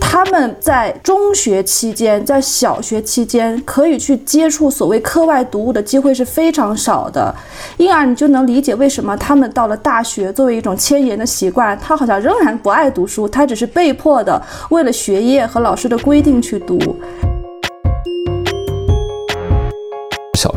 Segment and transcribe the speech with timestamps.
[0.00, 7.34] 他们在中学期间，在小学期间，可以去接触所谓课外读物的机会是非常少的，
[7.78, 14.40] 因而你就能理解为什么他们到了大学，作为一种迁延的习惯，他好像仍然不爱读书，他只是被迫的
[14.70, 16.78] 为了学业和老师的规定去读。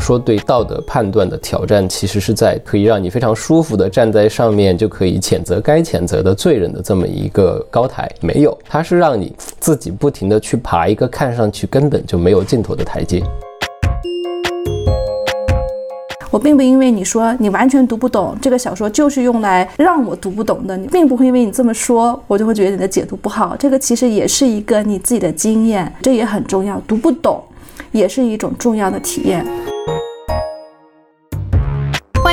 [0.04, 8.12] 说对道德判断的挑战，其实是在可以让你非常舒服的站在上面，就可以谴责该谴责的罪人的这么一个高台。
[8.20, 13.24] 没有，它是让你自己不停的去爬一个看上去根本就没有尽头的台阶。
[16.30, 20.76] 我并不因为你说你完全读不懂这个小说，就是用来让我读不懂的。
[20.76, 23.56] 你并不会因为你这么说，我就会觉得你的解读不好。
[23.58, 26.82] 这个其实也是一个你自己的经验，这也很重要。
[26.86, 27.42] 读不懂
[27.94, 29.46] 也是一种重要的体验。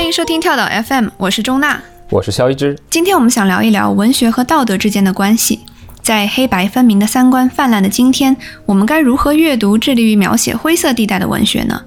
[0.01, 2.75] 欢迎收听跳岛 FM，我是钟娜，我是肖一之。
[2.89, 5.61] 今天我们想聊一聊文学和道德之间的关系。
[6.01, 8.35] 在黑白分明的三观泛滥的今天，
[8.65, 11.83] 我们该如何阅读致力于描写灰色地带的文学呢？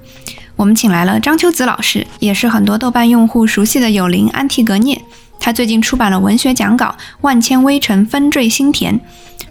[0.55, 5.01] 我们请来了张秋子老师，也是很多豆瓣用户熟悉的友邻安提格涅。
[5.39, 8.93] 他最近出版了文学讲稿《万千微尘纷坠心田》。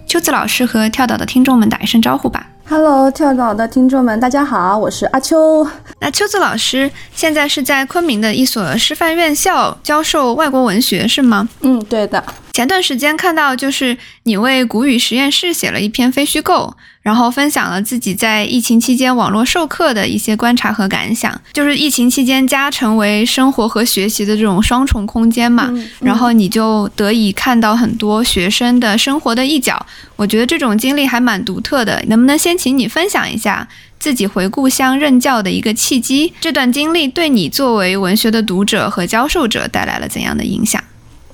[0.07, 2.47] 秋子老师和跳岛的听众们打一声招呼吧。
[2.75, 5.69] Hello，跳岛的听众们，大家好，我是阿秋。
[6.01, 11.47] 那秋子老师现在是在昆明的一所师范院校教授外国文学，是吗？
[11.61, 12.25] 嗯，对的。
[12.55, 16.75] 前段时间看到，就是你为古语实验室写了一篇非虚构。
[17.03, 29.85] 然后分享了自己在疫情期间网络授课的一些观察和感想，就是疫情期间家成为生活和学习的这种双重空间嘛，然后你就得以看到很多学生的生活的一角，
[30.17, 33.67] 我觉得这种经历还蛮独特的，能不能先请你分享一下
[33.99, 36.33] 自己回故乡任教的一个契机？
[36.41, 40.83] 这段经历对你作为文学的读者和教授者带来了怎样的影响？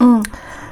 [0.00, 0.24] 嗯。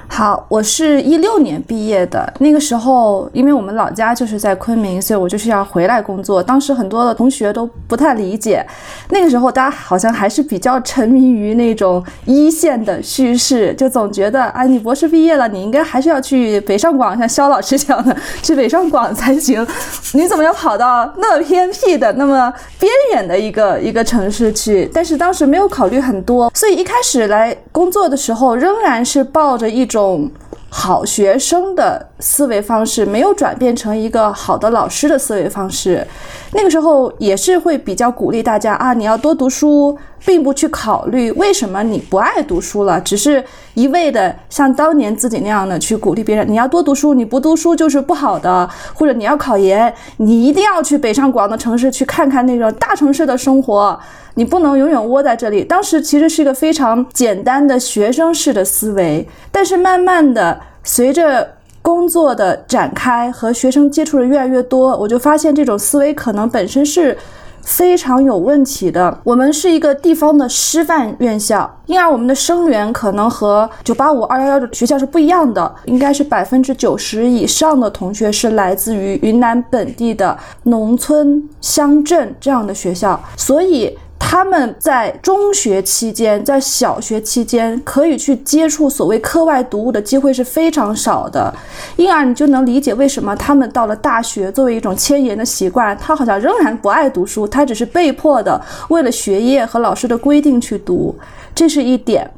[0.08, 2.32] 好，我是一六年毕业的。
[2.38, 6.42] 那个时候，因为我们老家就是在昆明，所以我就是要回来工作。
[6.42, 8.64] 当时很多的同学都不太理解。
[9.10, 19.66] 那个时候，大家好像还是比较沉迷于那种一线的叙事，就总觉得，哎，你博士毕业了，你应该还是要去北上广，像肖老师讲的，去北上广才行。
[20.14, 24.88] 你怎么要跑到那么偏僻的、那么边远的一个一个城市去？
[24.94, 29.95] 但是当时没有考虑很多，所以一开始来工作的时候，仍然是抱着一种。
[29.96, 30.30] 种
[30.78, 36.06] 好学生的思维方式没有转变成一个好的老师的思维方式，
[36.52, 43.42] 那个时候也是会比较鼓励大家啊，你要多读书，并不去考虑为什么你不爱读书了，只是
[43.72, 53.98] 一味的像当年自己那样的去鼓励别人，你要多读书，你不读书就是不好的，或者你要考研，你一定要去北上广的城市去看看那种大城市的生活。
[54.38, 55.64] 你不能永远窝在这里。
[55.64, 61.46] 当时其实是一个非常简单的学生式的思维，但是慢慢的随着
[61.82, 67.18] 工作的展开和学生接触的越来越多，我就发现这种思维可能本身是
[67.62, 69.18] 非常有问题的。
[69.24, 83.98] 我们是一个地方的师范院校，因而我们的生源可能和九八五、二幺幺的学校是不一样的，应该是百分之九十以上的同学是来自于云南本地的农村乡镇这样的学校，所以。
[84.28, 91.54] 他们在中学期间，在小学期间，可以去接触所谓课外读物的机会是非常少的，
[91.94, 101.14] 因而你就能理解为什么他们到了大学，作为一种迁延的习惯，他好像仍然不爱读书，他只是被迫的为了学业和老师的规定去读，
[101.54, 102.28] 这是一点。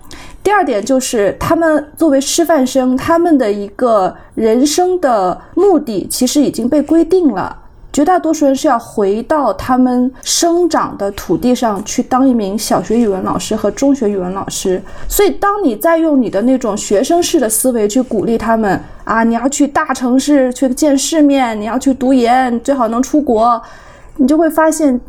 [0.42, 7.56] 第二点就是他们作为师范生，他们的一个人生的目的其实已经被规定了。
[7.90, 23.60] 绝大多数人是要回到他们生长的土地上去当一名小学语文老师和中学语文老师，所以当你在用你的那种学生式的思维去鼓励他们啊，你要去大城市去见世面，你要去读研，最好能出国，
[24.16, 25.00] 你就会发现，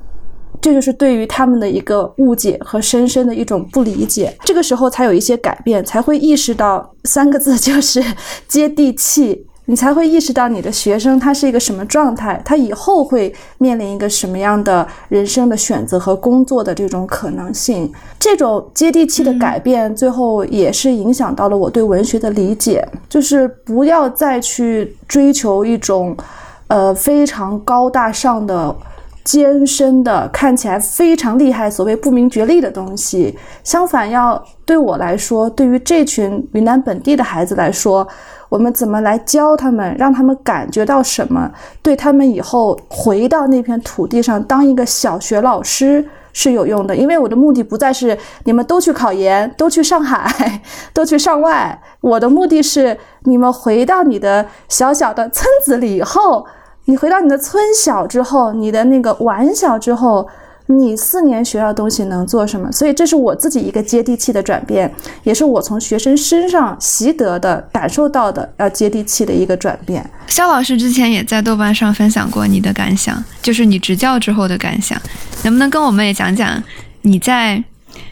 [0.61, 4.35] 这就是对于他们的一个误解和深深的一种不理解。
[4.45, 8.01] 这个时候才有一些改变，才会意识到三个字就是
[8.47, 9.45] 接地气。
[9.69, 17.93] 你才会意识到你的学生他是一个什么状态，他以后会面临一个什么样的人生的选择和工作的这种可能性。
[18.17, 26.17] 这种接地气的改变，最后也是影响到了我对文学的理解，就是不要再去追求一种，
[26.65, 28.75] 呃非常高大上的、
[29.23, 33.37] 艰深的、看起来非常厉害、所谓不明觉厉的东西。
[33.63, 38.07] 相反，要对我来说，对于这群云南本地的孩子来说。
[38.49, 41.49] 我们怎么来教他们，让他们感觉到什么？
[41.81, 46.03] 对他们以后回到那片土地上当一个小学老师
[46.33, 50.61] 是有用的，因为我的目的不再是你们都去考研，都去上海，
[50.91, 56.45] 都去上外，我的目的是你们回到你的小小的村子里以后，
[56.85, 60.27] 你回到你的村小之后，你的那个完小之后。
[60.71, 62.71] 你四年学到东西能做什么？
[62.71, 64.93] 所以这是我自己一个接地气的转变，
[65.23, 70.07] 也是我从学生身上习得的、感受到的要接地气的一个转变。
[70.27, 75.01] 肖老师之前也在豆瓣上分享过你的感想，就是你执教之后的感想，
[75.43, 76.61] 能不能跟我们也讲讲
[77.01, 77.63] 你在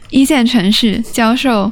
[0.10, 1.72] 一线城市教授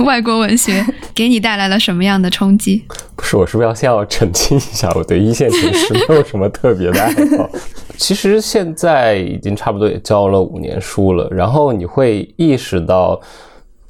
[0.04, 2.84] 外国文学 给你带来了什么样的冲击？
[3.16, 7.48] 不是，我是不是要先要澄清一下，我对一线城市没有什么特别的爱好。
[7.96, 13.20] 其实现在已经差不多也教了五年书了，然后你会意识到，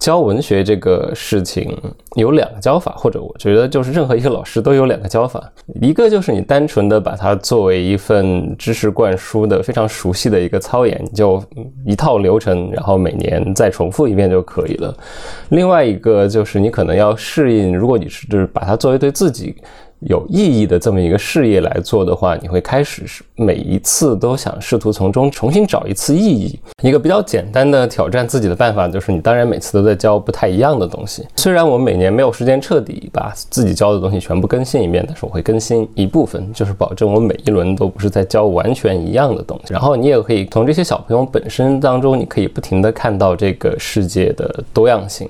[0.00, 1.78] 教文学这个事情
[2.16, 11.40] 有两个教法，或者我觉得就是任何一个老师都有两个教法，一个就是你单纯的把它作为一份知识灌输的非常熟悉的一个操演，就
[11.84, 14.90] 一套流程，然后每年再重复一遍就可以了；
[15.50, 19.54] 另外一个就是你可能要适应，如果你是就是把它作为对自己。
[20.00, 23.04] 有意义的这么一个事业来做的话，你会开始
[23.36, 26.58] 每一次都想试图从中重新找一次意义。
[26.82, 31.26] 一个比较简单的挑战自己的办法，就是你当然每次都在教不太一样的东西。
[31.36, 39.74] 虽然我每年没有时间彻底把自己教的东西全部更新一遍，但是我会更新一部分，就是保证我每一轮都不是在教完全一样的东西。
[39.74, 45.28] 然后你也可以从这些小朋友本身当中，你可以不停地看到这个世界的多样性。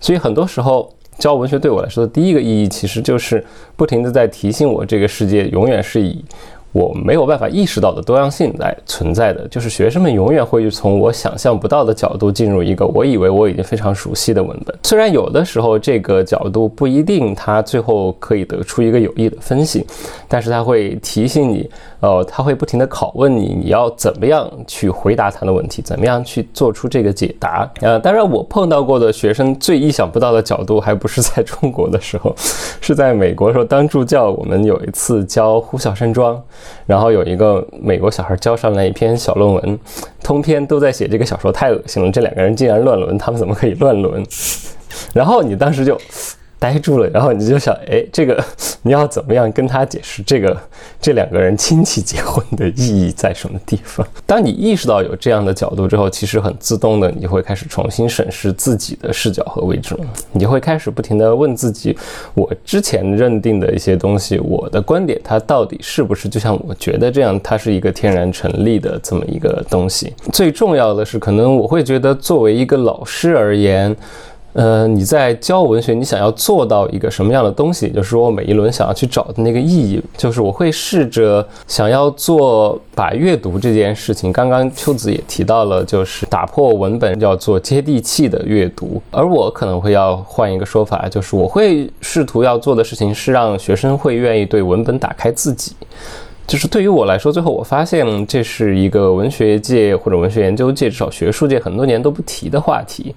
[0.00, 0.88] 所以很多时候。
[1.18, 3.44] 教文学对我来说的第一个意义，其实就是
[3.76, 6.24] 不停的在提醒我，这个世界永远是以。
[6.72, 14.76] 我没有办法意识到的多样性来存在的，就是学生们永远会从我想象不到的角度进入一个我以为我已经非常熟悉的文本。
[14.82, 19.86] 虽然有的时候这个角度不一定他最后可以得出一个有益的分析，
[20.28, 21.66] 但是他会提醒你，
[22.00, 27.68] 呃，他会不停的拷问你，你要怎么样去回答他的问题，怎么样去做出这个解答。
[27.80, 32.34] 呃，当然我碰到过的学生最意想不到的角度，还不是在中国的时候，
[32.80, 36.34] 是在美国时候当助教，我们有一次教《呼啸山庄》。
[36.86, 39.78] 然后有一个美国小孩交上来一篇小论文，
[40.22, 44.24] 通篇都在写这个小说太恶心了，这两个人竟然乱伦，他们怎么可以乱伦？
[45.12, 45.98] 然后你当时就。
[46.58, 48.42] 呆住了，然后你就想，哎，这个
[48.82, 50.56] 你要怎么样跟他解释这个
[51.00, 54.06] 这两个人亲戚结婚的意义在什么地方？
[54.24, 60.04] 当你意识到有这样的角度之后，其实很自动的，你就会开始重新审视自己的视角和位置了。
[60.32, 61.96] 你会开始不停的问自己，
[62.34, 70.14] 我之前认定的一些东西，我的观点，它到底是不是就像我觉得这样，它是一个天然成立的这么一个东西？
[70.32, 73.94] 最重要的是，可能我会觉得，作为一个老师而言。
[74.56, 77.90] 呃，你在教文学，你想要做到一个什么样的东西？
[77.90, 84.32] 就是说每一轮想要去找的那个意义，就是我会试着想要做把阅读这件事情。
[84.32, 89.02] 刚刚秋子也提到了，就是打破文本，要做接地气的阅读。
[89.10, 95.76] 而我可能会要换一个说法，就是我会试图要做的事情是让学生会愿意对文本打开自己。
[96.46, 103.14] 就是对于我来说，最后我发现这是一个文学界或者文学研究界，至少学术界很多年都不提的话题。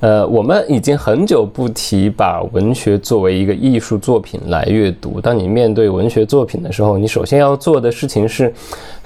[0.00, 5.20] 呃，我们已经很久不提把文学作为一个艺术作品来阅读。
[5.20, 8.52] 当你面对文学作品的时候，你首先要做的事情是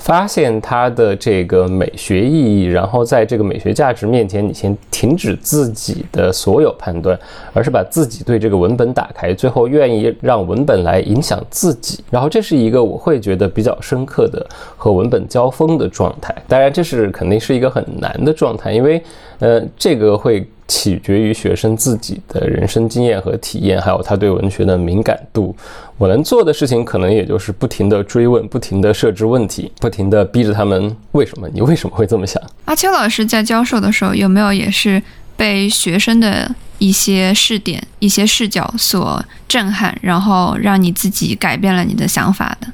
[0.01, 7.17] 发现它的这个美学意义，然后在这个美学价值面前，你先停止自己的所有判断，
[7.53, 12.03] 而是把自己对这个文本打开，最后愿意让文本来影响自己。
[12.11, 14.45] 然后这是一个我会觉得比较深刻的
[14.77, 16.35] 和文本交锋的状态。
[16.49, 19.01] 当然，这是肯定是一个很难的状态，因为
[19.39, 20.45] 呃，这个会。
[20.73, 25.53] 取决于学生自己的人生经验和体验，还有他对文学的敏感度。
[26.01, 31.47] 我能做的事情，可能也就是不停地追问，不停地设置问题，不停地逼着他们：为什么？
[31.53, 32.43] 你为什么会这么想？
[32.65, 35.03] 阿秋老师在教授的时候，有没有也是
[35.37, 42.69] 被学生的一些视点、一些视角所震撼，然后让你自己改变了你的想法的？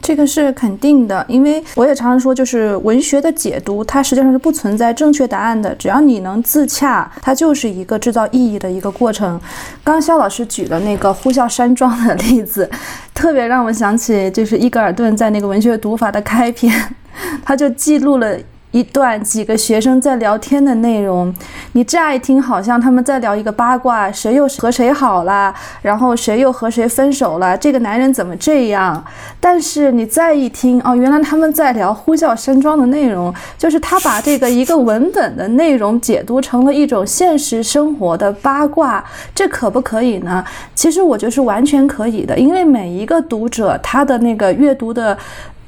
[0.00, 5.74] 这个是肯定的，因为我也常常说，就是文学的解读，它实际上是不存在正确答案的。
[5.74, 9.40] 只要你能自洽，它就是一个制造意义的一个过程。
[9.82, 12.70] 刚肖老师举的那个呼啸山庄的例子，
[13.12, 16.72] 特别让我想起，就是伊格尔顿在那个文学读法的开篇，
[17.44, 18.36] 他就记录了。
[18.72, 21.34] 一段几个学生在聊天的内容，
[21.72, 29.04] 你乍一听好像他们在聊一个八卦，谁又和谁好了，然后谁又和谁分手了，这个男人怎么这样？
[29.40, 40.44] 但是你再一听，哦，原来他们在聊呼啸山庄的内容，就是他把这个一个文本的内容解读成了一种现实生活的八卦，这可不可以呢？
[40.76, 45.18] 其实我觉得是完全可以的，因为每一个读者他的那个阅读的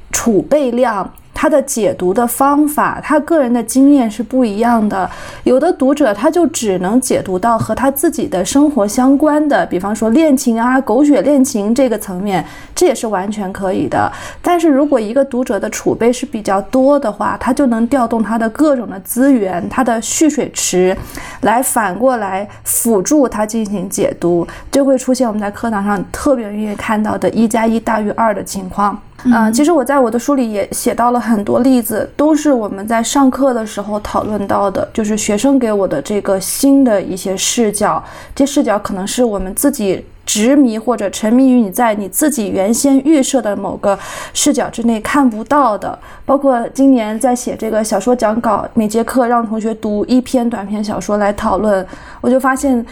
[0.09, 1.11] 储备量。
[1.33, 5.09] 他的解读的方法，他个人的经验是不一样的。
[5.43, 14.11] 有的读者他就只能解读到和他自己的生活相关的，比方说恋情啊、狗血恋情这个层面，这也是完全可以的。
[14.41, 20.95] 但是如果一个读者的储备是比较多的话，他就能调动他的各种的资源，他的蓄水池，
[21.41, 28.97] 来反过来辅助他进行解读，就会出现我们在课堂上特别容易看到的“一加一大于二”的情况。
[29.25, 38.03] 嗯，其实我在我的书里也写到了很多例子，都是我们在上课的时候讨论到的，就是学生给我的这个新的一些视角，
[38.35, 43.97] 这视角可能是我们自己执迷或者沉迷于你在你自己原先预设的某个
[44.33, 45.97] 视角之内看不到的。
[46.25, 51.85] 包括今年在写这个小说讲稿，每节课让同学读一篇短篇小说来讨论，
[52.21, 52.85] 我就发现。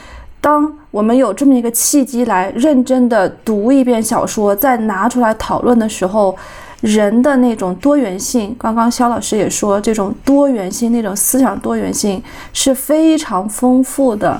[0.44, 6.36] 当我们有这么一个契机来认真的读一遍小说，再拿出来讨论的时候，
[6.82, 12.22] 人的那种多元性，刚刚肖老师也说，这种多元性，那种思想多元性
[12.52, 14.40] 是非常丰富的。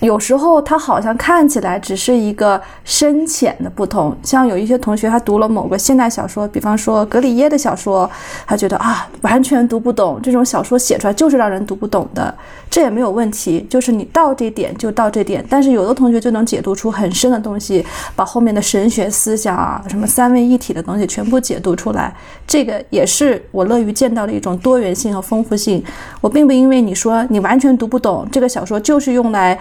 [0.00, 8.08] 有时候他好像看起来只是一个深浅的不同，像有一些同学他读了某个现代小说，比方说格里耶的小说，
[8.46, 12.32] 他觉得啊完全读不懂，这种小说写出来就是让人读不懂的，
[12.70, 15.44] 这也没有问题，就是你到这点就到这点。
[15.50, 22.14] 但是有的同学就能解读出很深的东西，把后面的神学思想啊，什么三位一体的东西全部解读出来，
[22.46, 25.82] 这个也是我乐于见到的一种多元性和丰富性。
[26.20, 29.58] 我并不因为你说你完全读不懂这个小说，就是用来。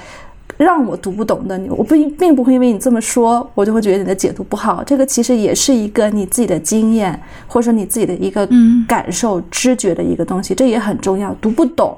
[0.57, 4.83] 让我读不懂的你，我不并不会因为你这么说，我就会觉得你的解读不好。
[4.83, 8.47] 这个其实也是一个你自己的经验，或者说你自己的一个
[8.87, 11.35] 感受、知觉的一个东西，这也很重要。
[11.39, 11.95] 读不懂。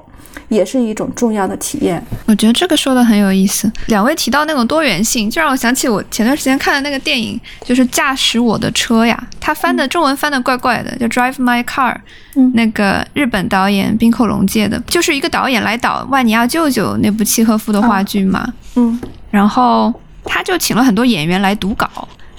[0.48, 2.02] 也是一种重要的体验。
[2.26, 3.70] 我觉得这个说的很有意思。
[3.86, 9.22] 两位提到那种多元性，就让我想起我前段时间看的那个电影，就是《驾驶我的车》呀。
[9.38, 11.94] 他翻的中文翻的怪怪的，叫《Drive My Car》。
[12.36, 18.46] 嗯，那个日本导演滨口龙介的，就是一个导演来导《万尼亚舅舅》那部契诃夫的话剧嘛。
[18.76, 19.92] 嗯，然后
[20.24, 21.88] 他就请了很多演员来读稿。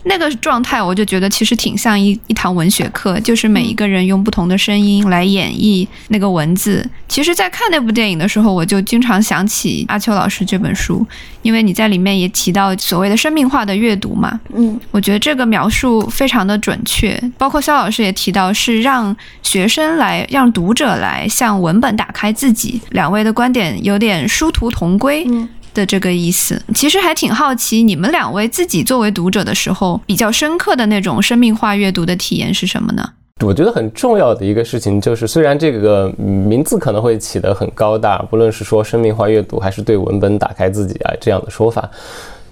[0.04, 6.88] 那个状态，我就觉得其实挺像一一堂文学课，就是每一个人用不同的声音来演绎那个文字。
[7.08, 11.06] 其实，在看那部电影的时候，我就经常想起阿秋老师这本书，
[11.42, 14.40] 因为你在里面也提到所谓的生命化的阅读嘛。
[14.54, 17.22] 嗯，我觉得这个描述非常的准确。
[17.38, 22.82] 包括肖老师也提到，是让学生来，让读者来向文本打开自己。
[22.92, 25.28] 两位的观点有点殊途同归。
[25.74, 33.14] 的这个意思，其实还挺好奇，你们两位自己作为读者的时候，比较深刻的那种生命化阅读的体验是什么呢？
[33.44, 41.90] 我觉得很重要的一个事情就是，虽然这个名字可能会起得很高大，不论是说生命化阅读，还是对文本打开自己啊这样的说法。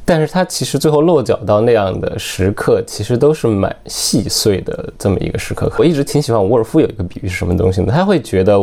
[0.09, 5.71] 但是它其实最后落脚到那样的时刻，其实都是蛮细碎的这么一个时刻。
[5.77, 7.93] 我一直挺喜欢沃尔夫有一个比喻是什么东西呢？
[7.95, 8.59] 他会觉得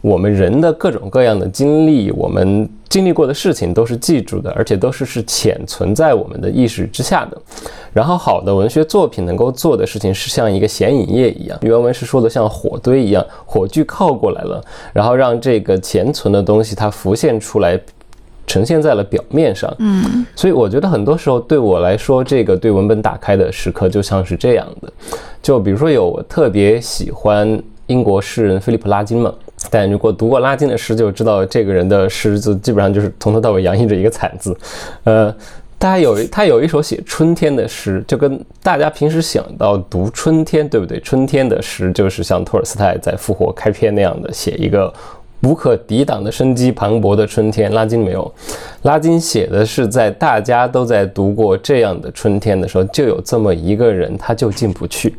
[0.00, 7.36] 我们人的各种各样的经历，我们经历过的事情都是记住的，而且都是是潜存在我们的意识之下的。
[7.92, 14.64] 然后好的文学作品能够做的事情是像一个显影液一样，原文是说的像火堆一样，火炬靠过来了，
[14.94, 17.78] 然后让这个潜存的东西它浮现出来。
[18.48, 24.90] 呈现在了表面上，嗯，所以我觉得很多时候对我来说，这个对文本打开的时刻就像是这样的，
[25.42, 29.32] 就比如说有我特别喜欢英国诗人菲利普拉金嘛，
[29.70, 34.56] 但如果读过拉金的诗，就知道这个人的诗字基本上就是从头到尾洋溢着一个惨字，
[35.04, 35.32] 呃，
[35.78, 40.98] 他有他有一首写春天的诗，就跟大家平时想到读春天，对不对？
[41.00, 44.90] 春天的诗就是像托尔斯泰在《复活》开篇那样的写一个。
[45.42, 48.32] 无可抵挡的生机磅礴的春天，拉金没有。
[48.82, 55.14] 拉金写的是在大家都在读过这样的春天的时候，就有这么一个人，他就进不去。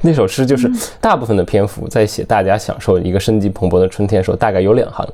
[0.00, 5.06] 那首诗就是大部分的篇幅在写大家享受一个生机蓬勃的春天的时候，大概有两行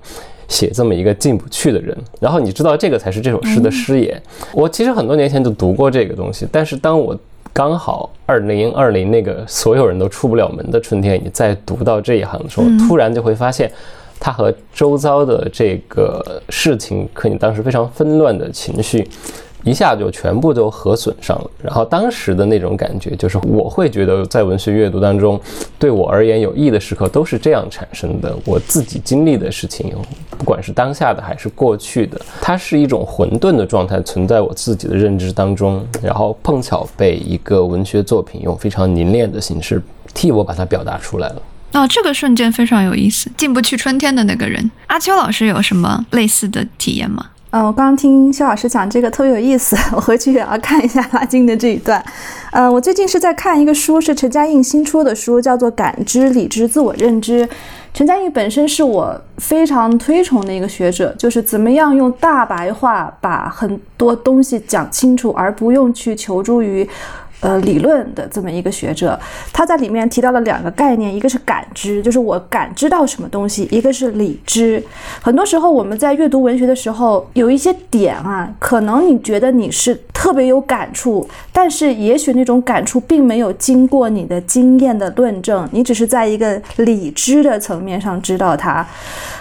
[0.47, 1.97] 写这么一个进不去的人。
[2.21, 4.23] 然后你知道这个才是这首诗的诗眼。
[4.53, 7.19] 我其实很多年前就读过这个东西，但是当我。
[7.55, 13.71] 刚好二零二零那个所有人都出不了门的春天，你再读到这一行的时候，突然就会发现，
[14.19, 19.09] 它和周遭的这个事情，和你当时非常纷乱的情绪。
[19.65, 25.41] 一下就全部都核损上了，然后当时的那种感觉就是，我会觉得在文学阅读当中，
[25.79, 28.37] 对我而言有益的时刻都是这样产生的。
[28.45, 29.95] 我自己经历的事情，
[30.37, 41.43] 不管是当下的还是过去的，它是一种混沌的状态存在我自己的认知当中，然后碰巧被一个文学作品用非常凝练的形式替我把它表达出来了。
[41.73, 43.31] 哦，这个瞬间非常有意思。
[43.37, 47.27] 进不去春天的那个人，阿秋老师有什么类似的体验吗？
[47.57, 52.05] 嗯，我刚刚听肖老师讲这个特别有意思， 我回去也要看一下拉金的这一段。
[52.51, 57.47] 呃，我最近是在看一个书，是陈嘉映新出的书，叫做《感知、理智、自我认知》。
[57.93, 66.85] 陈嘉映本身是我非常推崇的一个学者，就是怎么样用大白话把很多东西讲清楚，而不用去求助于。
[67.45, 69.21] 呃，理论的这么一个学者，
[69.53, 74.83] 他在里面提到了两个概念，一个是感知，就是我感知到什么东西；一个是理知。
[75.21, 88.87] 很多时候我们在阅读文学的时候，有一些点啊，可能你觉得你是特别有感触，但是也许那种感触并没有经过你的经验的论证，你只是在一个理知的层面上知道它。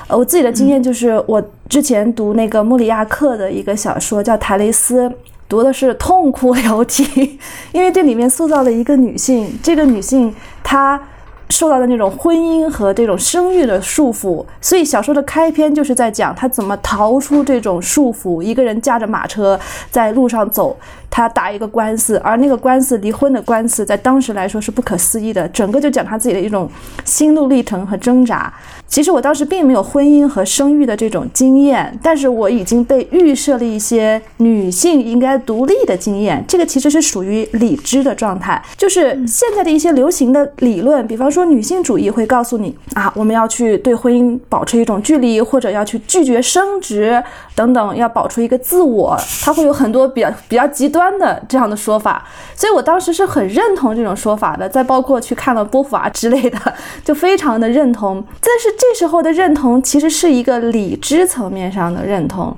[0.08, 5.08] 呃，我自己的经验就是，我之前读那个莫里亚克的一个小说叫《台雷斯》。
[5.54, 7.38] 读的是痛哭流涕，
[7.72, 10.34] 因为这里面塑造了一个女性，这个女性
[10.64, 11.00] 她
[11.48, 19.60] 受到的那种婚姻和这种生育的束缚，所以小说的开篇就是在讲她怎么逃出这种束缚，一个人驾着马车
[19.92, 20.76] 在路上走。
[21.16, 25.48] 他打一个官司，而那个官司离婚的官司，在当时来说是不可思议的。
[25.50, 26.68] 整个就讲他自己的一种
[27.06, 28.52] 心路历程和挣扎。
[28.88, 36.44] 其实我当时并没有婚姻和生育的这种经验，但是我已经被预设了一些女性应该独立的经验。
[36.48, 49.16] 这个其实是属于理智的状态，就是现在的一些流行的理论，比方说女性主义会告诉你啊，我们要去对婚姻保持一种距离，或者要去拒绝生殖等等，要保持一个自我。
[49.44, 51.03] 它会有很多比较比较极端。
[51.04, 52.24] 般的这样的说法，
[52.56, 54.70] 所以我当时是很认同这种说法的。
[54.70, 56.58] 再包括去看了波伏娃之类的，
[57.04, 58.24] 就非常的认同。
[58.40, 62.56] 但是这时候的认同其实是一个理智层面上的认同。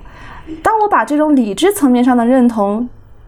[0.62, 2.88] 当我把这种理智层面上的认同。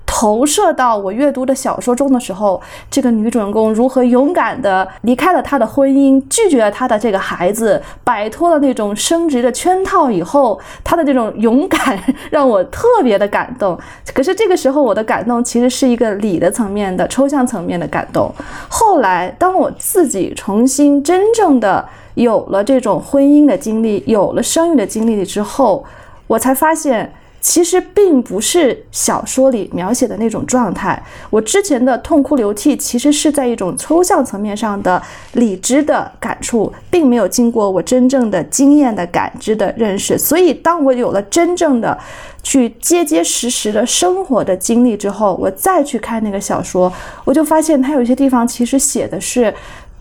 [0.09, 2.59] 投射到我阅读的小说中的时候，
[2.89, 13.77] 这个女主人公如何勇敢地离开了她的婚姻，拒绝了她的这个孩子，摆脱了那种生殖的圈套以后，她的这种勇敢让我特别的感动。
[14.13, 18.33] 可是这个时候，我的感动其实是一个理的层面的抽象层面的感动。
[18.69, 25.85] 后来，当我自己重新真正的有了这种婚姻的经历，有了生育的经历之后，
[26.25, 27.13] 我才发现。
[27.47, 31.01] 其实并不是小说里描写的那种状态。
[31.29, 40.17] 我之前的痛哭流涕，其实是在一种抽象层面上的理智的感触，并没有经过我真正的经验的感知的认识。
[40.17, 41.97] 所以，当我有了真正的
[42.43, 46.91] 去结结实实的生活的经历之后，我再去看那个小说，
[47.23, 49.53] 我就发现它有些地方其实写的是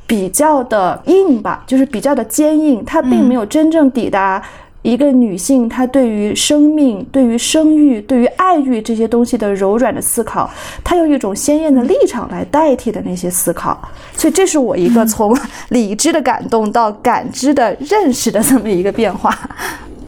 [0.04, 4.42] 比较的硬吧，就是比较的坚硬，它并没有真正抵达。
[4.86, 10.48] 一个女性，她对于生命、对于生育、对于爱欲这些东西的柔软的思考，
[10.84, 13.76] 她用一种鲜艳的立场来代替的那些思考，
[14.16, 15.36] 所以这是我一个从
[15.70, 19.36] 理智的感动到感知的认识的这么一个变化。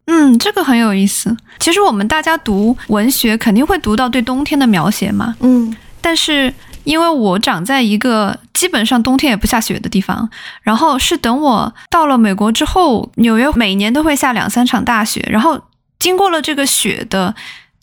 [0.06, 1.36] 嗯，这个很有意思。
[1.58, 5.34] 其实我们大家读文学肯定会读到对冬天的描写嘛。
[5.40, 6.54] 嗯，但是。
[6.84, 10.28] 因为我长在一个基本上冬天也不下雪的地方，
[10.62, 15.62] 然后是等我到了美国之后，纽约每年都会下两三场大雪，然后
[16.00, 17.32] 经过了这个雪的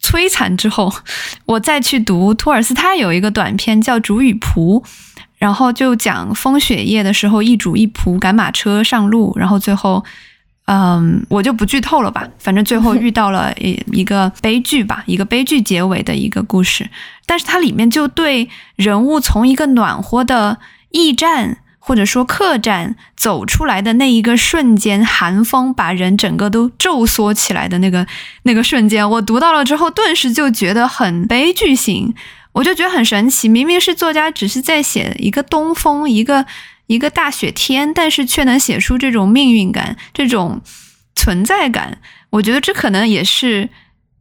[0.02, 0.94] 摧残之后，
[1.48, 4.82] 我再去读托尔斯泰有一个短篇叫《主与仆》，
[5.38, 10.04] 然后就讲风雪夜的时候，一主一仆赶马车上路，然后最后。
[10.66, 12.28] 嗯，我就不剧透了吧。
[12.40, 16.90] 反正最后遇到了 一一个悲剧吧，一个悲剧结尾的一个故事。
[17.28, 20.58] 但是它里面就对人物从一个暖和的
[20.90, 28.08] 驿站或者说客栈走出来的那一个瞬间，寒风把人整个都皱缩起来的那个
[28.44, 32.16] 那个瞬间，我读到了之后，顿时就觉得很悲剧性。
[32.54, 36.48] 我就觉得很神奇，明明是作家只是在写一个东风，一个。
[36.88, 40.62] 一个大雪天，但是却能写出这种命运感、这种
[41.16, 41.98] 存在感，
[42.30, 43.68] 我觉得这可能也是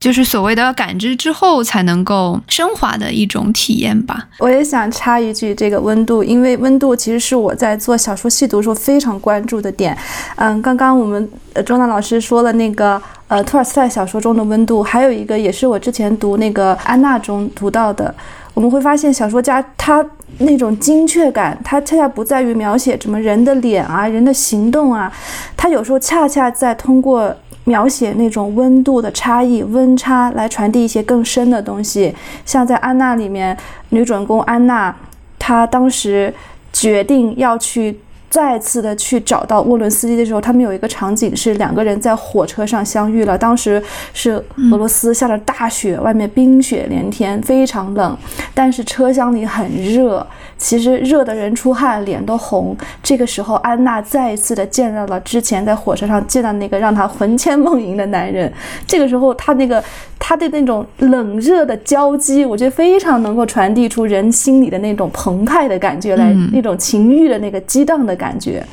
[0.00, 4.28] 就是所谓的感知之后才能够升华的一种体验吧。
[4.38, 9.96] 我也想插一句，这个温度，因为温度其实是我在做小说细读时候非常关注的点。
[10.36, 11.30] 嗯，刚刚我们
[11.66, 18.14] 钟南老师说了那个呃托尔斯泰小说中的温度，还有一个也是我之前读那个安娜中读到的。
[18.54, 20.04] 我们会发现，小说家他
[20.38, 25.12] 那种精确感，他恰恰不在于描写什么人的脸啊、人的行动啊，
[25.56, 32.14] 他有时候恰恰在通过描写那种温度的差异、温差来传递一些更深的东西。
[32.46, 33.56] 像在《安娜》里面，
[33.88, 34.94] 女主人公安娜，
[35.38, 36.32] 她当时
[36.72, 38.00] 决定要去。
[38.34, 43.38] 再次的去找到沃伦斯基的时候，他们有一个场景是两个人在火车上相遇了。
[43.38, 43.80] 当时
[44.12, 44.32] 是
[44.72, 48.18] 俄罗斯下了大雪，外面冰雪连天，非常冷，
[48.52, 50.26] 但是车厢里很热。
[50.56, 52.76] 其实热的人出汗，脸都红。
[53.02, 58.50] 这个时候，安娜再一次的见到了之前在火车上见到那个让她魂牵梦萦的男人。
[58.86, 59.82] 这个时候，她那个
[60.18, 68.64] 她的那种冷热的交击，我觉得非常能够传递出人心里的那种澎湃的感觉来，那种情欲的那个激荡的感觉。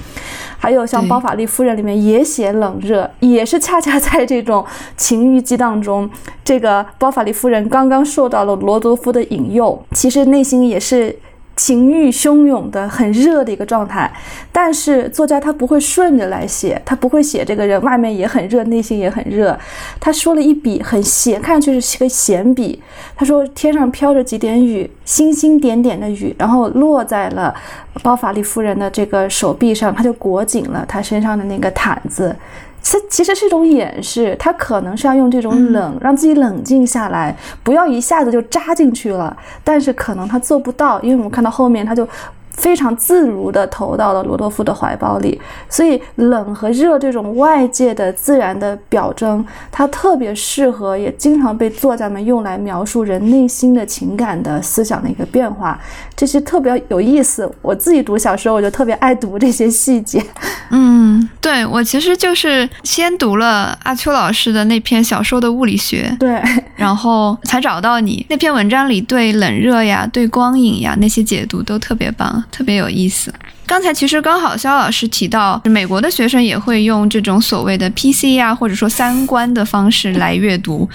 [0.58, 4.64] 还有像《包法利夫人》里面也写冷热，也是恰恰在这种
[4.96, 6.08] 情欲激荡中，
[6.46, 11.18] 这个包法利夫人刚刚受到了罗多夫的引诱，其实内心也是。
[11.62, 14.12] 情欲汹涌的、很热的一个状态，
[14.52, 19.56] 但是作家他不会顺着来写，他不会写这个人外面也很热，内心也很热。
[20.00, 22.82] 他说了一笔很闲，看上去是个闲笔。
[23.16, 27.54] 他说天上飘着几点雨，星星点点的雨，然后落在了
[28.02, 32.36] 包法利夫人的这个手臂上，他就裹紧了他身上的那个毯子。
[32.82, 39.36] 这其实是一种掩饰，他可能是要用这种冷让自己冷静下来，不要一下子就扎进去了。
[39.64, 42.08] 但是可能他做不到，因为我们看到后面他就。
[42.52, 55.80] 非常自如地投到了罗多夫的怀抱里，所以冷和热这种外界的自然的表征，它特别适合，也经常被作家们用来描述人内心的情感的思想的一个变化，
[56.16, 57.50] 这些特别有意思。
[57.62, 60.24] 我自己读小说，我就特别爱读这些细节。
[60.70, 66.42] 嗯，对我其实就是先读了阿秋老师的那篇小说的物理学，对，
[66.76, 72.41] 然后才找到你那篇文章里对冷热呀、对光影呀那些解读都特别棒。
[72.50, 73.34] 特别有意思。
[73.66, 80.90] 刚才其实刚好肖老师提到，美国的学生也会用这种所谓的 PC 啊，或者说三观的方式来阅读。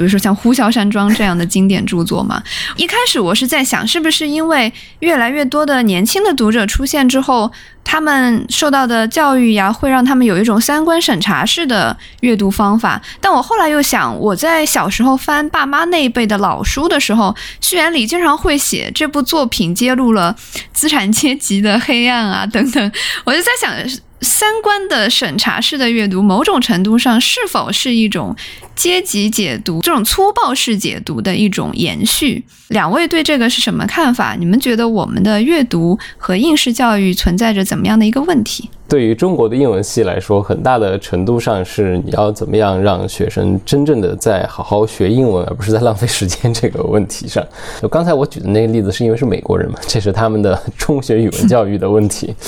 [0.00, 2.42] 比如说像《呼啸山庄》这样的经典著作嘛，
[2.76, 7.52] 一开始我是在想，是不是因为越来越多的年轻的读者出现之后，
[7.84, 12.98] 他们受到的教育呀，会让他们有一种三观审查式的阅读方法。
[13.20, 20.34] 但我后来又想，我在小时候翻爸妈那一辈的老书的时候，序言里经常会写这部作品揭露了
[20.72, 22.92] 资产阶级的黑暗啊等等，
[23.24, 24.00] 我就在想。
[24.20, 28.36] 三观的审查式的阅读，某种程度上是否是一种
[28.76, 32.44] 阶级解读、这种粗暴式解读的一种延续？
[32.70, 34.36] 两位对这个是什么看法？
[34.38, 38.68] 你们觉得我们的阅读和应试教育存在着怎么样的一个问题？
[38.88, 47.44] 对于中国的英文系来说，很大的程度上是你要怎么样让学生真正的在好好学英文，而不是在浪费时间这个问题上。
[47.82, 52.34] 就刚才我举的那个例子，是因为是美国人嘛， 这是他们的中学语文教育的问题。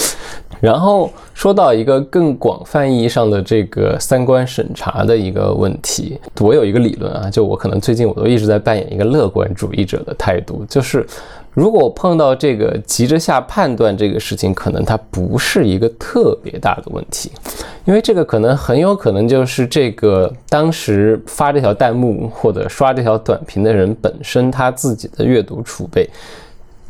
[0.60, 11.06] 然后说到一个更广泛意义上的这个三观审查的一个问题，我有一个理论啊，就我可能最近我都一直在扮演一个乐观主义者的态度，就是
[11.52, 17.30] 如果碰到这个急着下判断这个事情，可能它不是一个特别大的问题，
[17.84, 26.08] 因为这个可能很有可能就是这个当时发这条弹幕或者刷这条短评的人本身他自己的阅读储备。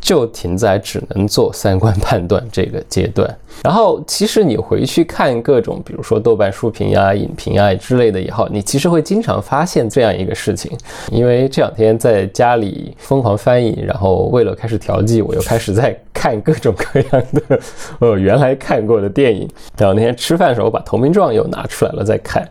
[0.03, 10.77] 就停在只能做三观判断这个阶段，然后其实你回去看各种，比如说豆瓣书评呀、影评啊之类的也好，你其实会经常发现这样一个事情。
[11.13, 17.61] 因为这两天在家里疯狂翻译，然后为了开始调剂，我又开始在看各种各样的
[18.01, 19.49] 呃原来看过的电影。
[19.79, 22.45] 然后那天吃饭的时候，把《投名状》又拿出来了再看，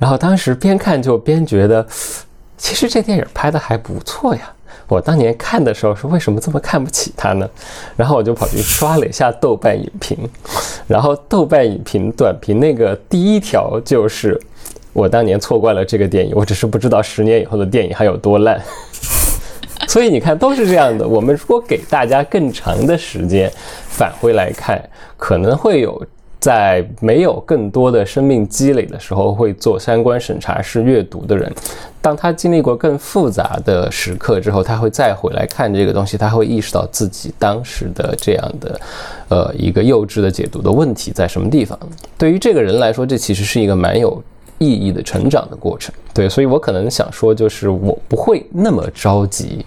[0.00, 1.86] 然后当时边看就边觉得，
[2.56, 4.52] 其实这电影拍的还不错呀。
[4.88, 7.48] 我当年看的时候是为什么这么看不起他呢？
[7.96, 10.16] 然后我就跑去刷了一下豆瓣影评，
[10.86, 14.40] 然后豆瓣影评短评那个第一条就是
[14.92, 18.60] 我当年错怪了这个电影，我只是不知道十年以后的电影还有多烂。
[19.88, 21.06] 所以你看，都是这样的。
[21.06, 23.50] 我们如果给大家更长的时间
[23.88, 24.82] 返回来看，
[25.16, 26.04] 可能会有。
[26.46, 31.52] 在没有更多的生命积累的时候，会做三观审查式阅读的人，
[32.00, 38.80] 当他经历过更复杂的时刻之后，他会再回来看这个东西，他会意识到自己当时的这样的，
[39.28, 41.76] 呃，一个幼稚的解读的问题在什么地方。
[42.16, 44.22] 对于这个人来说，这其实是一个蛮有
[44.58, 45.92] 意义的成长的过程。
[46.14, 49.66] 对，所以我可能想说，就是我不会那么着急。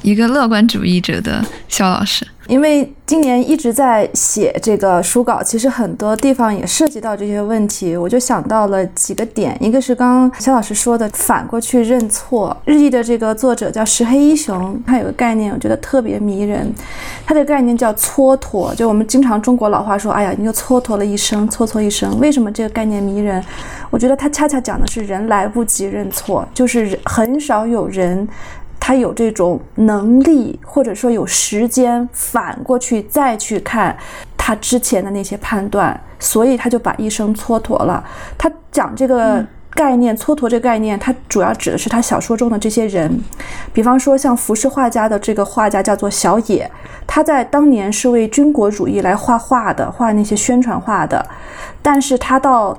[0.00, 2.26] 一个乐观主义者的肖老师。
[2.46, 9.56] 因为今年一直在写这个书稿，其实很多地方也涉及到这些问题，我就想到了几个点。
[9.60, 12.54] 一个是刚刚肖老师说的反过去认错。
[12.64, 16.70] 日记的这个作者叫石黑一雄，他有个概念，我觉得特别迷人。
[17.26, 23.42] 他的概念叫蹉跎，就我们经常中国老话说：“哎呀，你又蹉跎了一生，蹉跎一生。”为什么这个概念迷人？
[23.90, 28.28] 我觉得他恰恰讲的是人来不及认错，就是很少有人。
[28.86, 33.96] 他有这种能力，或者说有时间反过去再去看。
[34.36, 38.04] 他之前的那些判断，所以他就把一生蹉跎了。
[38.36, 43.18] 他讲这个概念“蹉跎”这个概念，他主要指的是他小说中的这些人，
[43.72, 46.70] 比方说像浮世画家的这个画家叫做小野，
[47.06, 51.26] 他在当年是为军国主义来画画的，画那些宣传画的，
[51.80, 52.78] 但是他到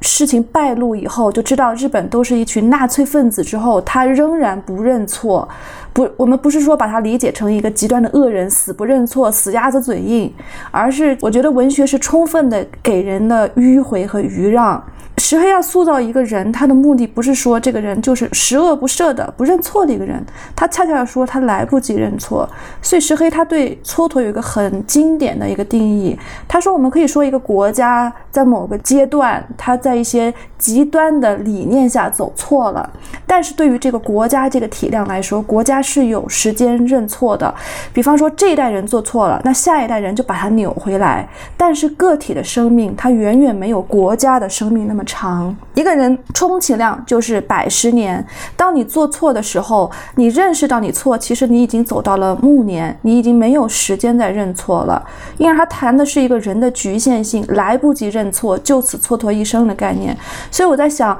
[0.00, 5.48] 事情败露以后，就知道日本都是一群纳粹分子之后，他仍然不认错。
[5.96, 10.30] 不，我们不是说把它理解成一个极端的恶人，死不认错，死鸭子嘴硬，
[10.70, 14.84] 而是我觉得文学是充分的给人的迂回和余让。
[15.18, 20.22] 石黑要塑造一个人，他的目的不是说这个人就是十恶不赦的、不认错的一个人，
[20.54, 22.46] 他恰恰要说他来不及认错。
[22.82, 32.88] 所以石黑他对蹉跎有一个很经典的一个定义，他说我们可以说一个国家在某个阶段，他在一些极端的理念下走错了，
[33.26, 37.54] 但是对于这个国家这个体量来说，国家是有时间认错的。
[37.94, 45.02] 比方说这一代人做错了，那下一代人就把它扭回来，但是个体的生命它远远没有国家的生命那么。
[45.06, 48.26] 长一个人充其量就是百十年。
[48.56, 55.00] 当你做错的时候，你认识到你错，其实你已经走到了暮年，你已经没有时间再认错了。
[55.38, 60.16] 因为他谈的是一个人的局限性，来不及认错，就此蹉跎一生的概念。
[60.50, 61.16] 所以我在想，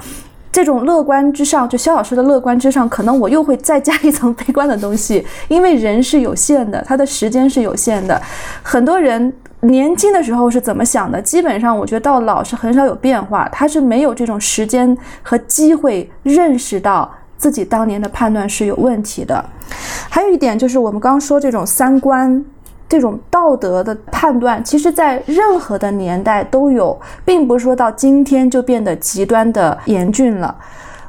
[0.57, 8.19] 这种乐观之上，就肖老师的乐观之上，可能我又会再加一层悲观的东西， 因为人是有限的，他的时间是有限的，
[8.63, 9.31] 很多人。
[9.61, 11.21] 年轻的时候是怎么想的？
[11.21, 13.47] 基本上，我觉得到老是很少有变化。
[13.51, 19.45] 他是没有这种时间和机会认识到自己当年的判断是有问题的。
[20.09, 22.43] 还有一点就是，我们刚说这种三观、
[22.89, 30.55] 这种道德的判断，其实在任何的年代都有，并不是说到今天就变得极端的严峻了。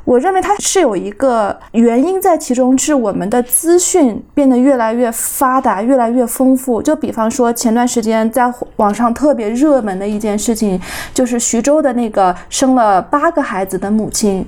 [0.04, 6.82] 我认为它是有一个原因在其中，是我们的资讯变得越来越发达、越来越丰富。
[6.82, 10.80] 就比方说，前段时间在网上特别热门的一件事情，
[11.14, 14.48] 就是徐州的那个生了八个孩子的母亲，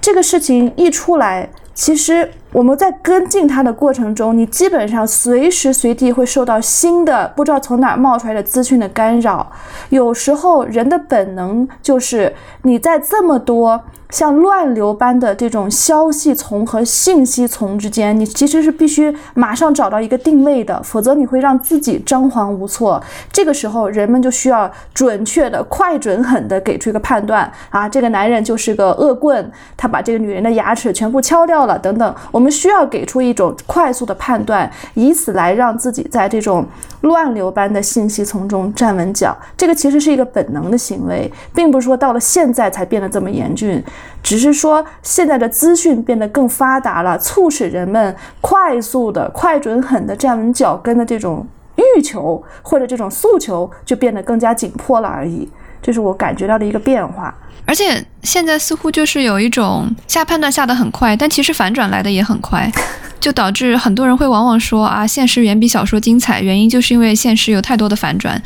[0.00, 2.30] 这个事情一出来，其实。
[2.56, 9.52] 我们在跟进它的过程中，你基本上随时随地会受到新的不知道从哪冒出来的资讯的干扰。
[9.90, 23.00] 有时候人的本能就是你在这么多像乱流般的这种消息丛和信息丛之间，你其实是必须马上找到一个定位的，否则你会让自己张皇无措。
[23.30, 32.12] 这个时候，人们就需要准确的、快、准、狠的给出一个判断啊，这个男人就是个恶棍，他把这个女人的牙齿全部敲掉了，等等。
[32.32, 32.52] 我们。
[32.56, 36.64] 需要给出一种快速的判断，以此来让自己在这种
[37.02, 39.36] 乱流般的信息丛中站稳脚。
[39.58, 43.84] 这个其实是一个本能的行为，并不是说到了现在才变得这么严峻，
[44.22, 55.48] 只是说现在的资讯变得更发达了，促使人们快速的、快、准、狠的站稳脚跟的这种欲求或者这种诉求就变得更加紧迫了而已。
[55.80, 57.32] 这是我感觉到的一个变化。
[57.64, 62.70] 而且现在似乎就是有一种下判断下的很快，但其实反转来的也很快，
[63.18, 66.40] 就导致很多人会往往说啊，现实远比小说精彩。
[66.40, 68.40] 原因就是因为现实有太多的反转，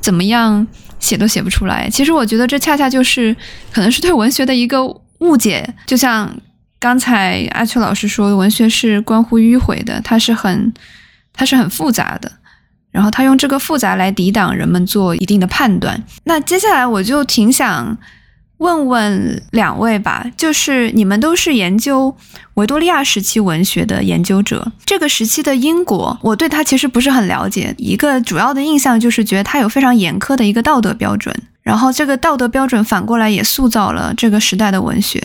[0.00, 0.66] 怎么样
[0.98, 1.88] 写都写不出来。
[1.90, 3.34] 其实我觉得这恰恰就是
[3.70, 4.84] 可能是对文学的一个
[5.18, 5.68] 误解。
[5.86, 6.34] 就像
[6.78, 10.72] 刚才阿秋老师说，文学是关乎迂回的，它是很
[11.32, 12.30] 它是很复杂的，
[12.90, 16.02] 然后他用这个复杂来抵挡人们做一定的判断。
[16.24, 17.96] 那接下来我就挺想。
[18.58, 22.16] 问问两位吧，就是你们都是研究
[22.54, 27.74] 维多利亚时期文学的研究者，这个时期的英国，我对他其实不是很了解。
[27.76, 35.22] 一个主要的印象就是觉得他有非常严苛的一个道德标准，然后这个道德标准反过来也塑造了这个时代的文学。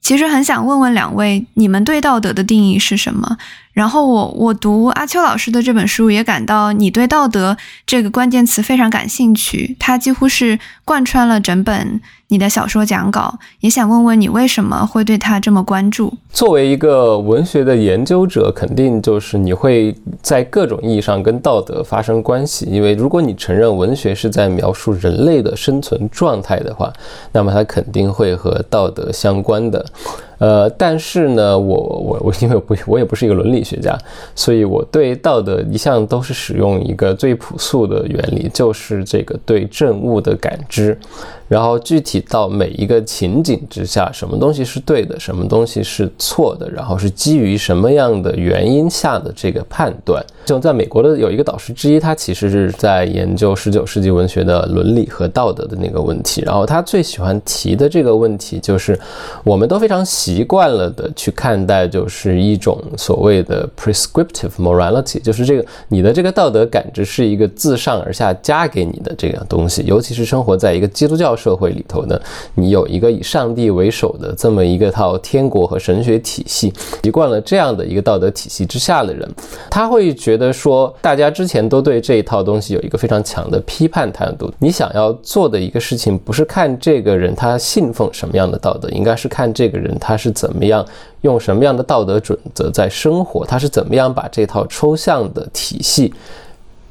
[0.00, 3.36] 其实很想问问两位，你们对道德的定义是什么？
[3.78, 12.00] 然后我我读阿秋老师的这本书，也感到你对道德这个关键词非常感兴趣，它几乎是贯穿了整本。
[12.30, 16.12] 你的小说讲稿，也想问问你为什么会对他这么关注？
[16.30, 22.66] 作为一个文学的研究者，肯定就是你会在各种意义上跟道德发生关系。
[22.66, 26.92] 因为如果你承认文学是在描述人类的生存状态的话，
[27.32, 29.86] 那么它肯定会和道德相关的。
[30.38, 33.98] 呃，但是呢，我我我 因为不我也不是一个伦理学家，
[34.34, 40.96] 所以我对道德一向都是使用一个最朴素的原理，就是这个对正物的感知。
[41.48, 50.24] 然后具体到每一个情景之下，什么东西是对的，什么东西是错的，然后是基于什么样的原因下的这个判断。
[50.44, 56.42] 就在美国的有一个导师之一，他其实是在研究十九世纪文学的伦理和道德的那个问题。
[56.42, 58.98] 然后他最喜欢提的这个问题就是，
[59.42, 69.82] 我们都非常习惯了的去看待，就是一种所谓的 prescriptive morality，就是这个你的这个道德感知是一个自上而下加给你的这样东西。
[69.86, 72.18] 尤其是生活在一个基督教社会里头呢，
[72.54, 76.72] 你有一个以上帝为首的这么一个套天国和神学体系，
[77.04, 79.30] 习惯了这样的一个道德体系之下的人，
[79.70, 80.38] 他会觉。
[80.38, 84.48] 得说，大家之前都对这一套东西有一个非常强的批判态度。
[84.60, 90.86] 你想要做的一个事情，不是看这个人他信奉什么样的道德，应该是看这个人他是怎么样
[91.22, 96.14] 用什么样的道德准则在生活，他是怎么样把这套抽象的体系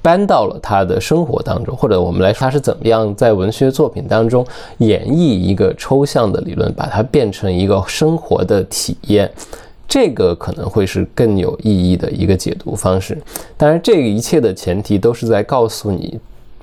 [0.08, 9.30] 搬到了他的生活当中，或者我们来说，他是怎么样在文学作品当中演绎一个抽象的理论，把它变成一个生活的体验。
[9.86, 13.22] 这个可能会是更有意义的一个解读方式，
[13.58, 16.18] 当然，这一切的前提都是在告诉你，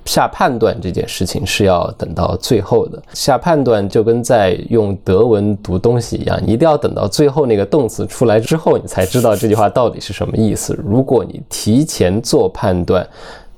[0.05, 3.01] 下判断这件事情是要等到最后的。
[3.13, 10.73] 下判断就跟在用德文读东西一样，你一定要等到最后那个动词出来之后，你才知道这句话到底是什么意思。
[10.85, 13.05] 如果你提前做判断，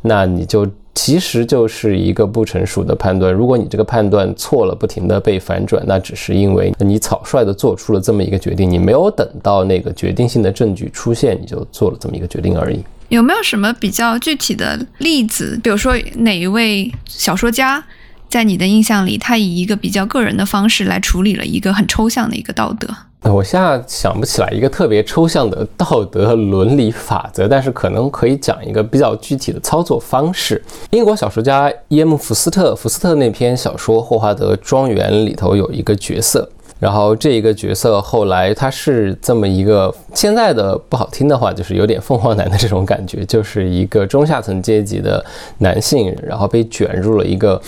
[0.02, 0.68] 那你就。
[0.98, 3.32] 其实就是一个不成熟的判断。
[3.32, 12.84] 如果你这个判断错了，不停的被反转，那只是因为你草率的做出了这么一个决定，你没有等到那个决定性的证据出现，你就做了这么一个决定而已。
[13.10, 15.60] 有没有什么比较具体的例子？
[15.64, 17.84] 比如说哪一位小说家，
[18.28, 22.88] 在你的印象里，他以一个比较个人的方式来处理了一个很抽象的一个道德？
[23.24, 30.64] 我现在想不起来一个特别抽象的道德伦理法则，但是可能可以讲一个比较具体的操作方式。
[30.92, 36.48] 英国小说家耶姆·福斯特，福斯特那篇小说《霍华德庄园》里头有一个角色，
[36.80, 45.24] 然后这一个角色后来他是这么一个，现在的不好听的话就是有点凤凰男的这种感觉，就是一个中下层阶级的
[45.60, 47.60] 男性，然后被卷入了一个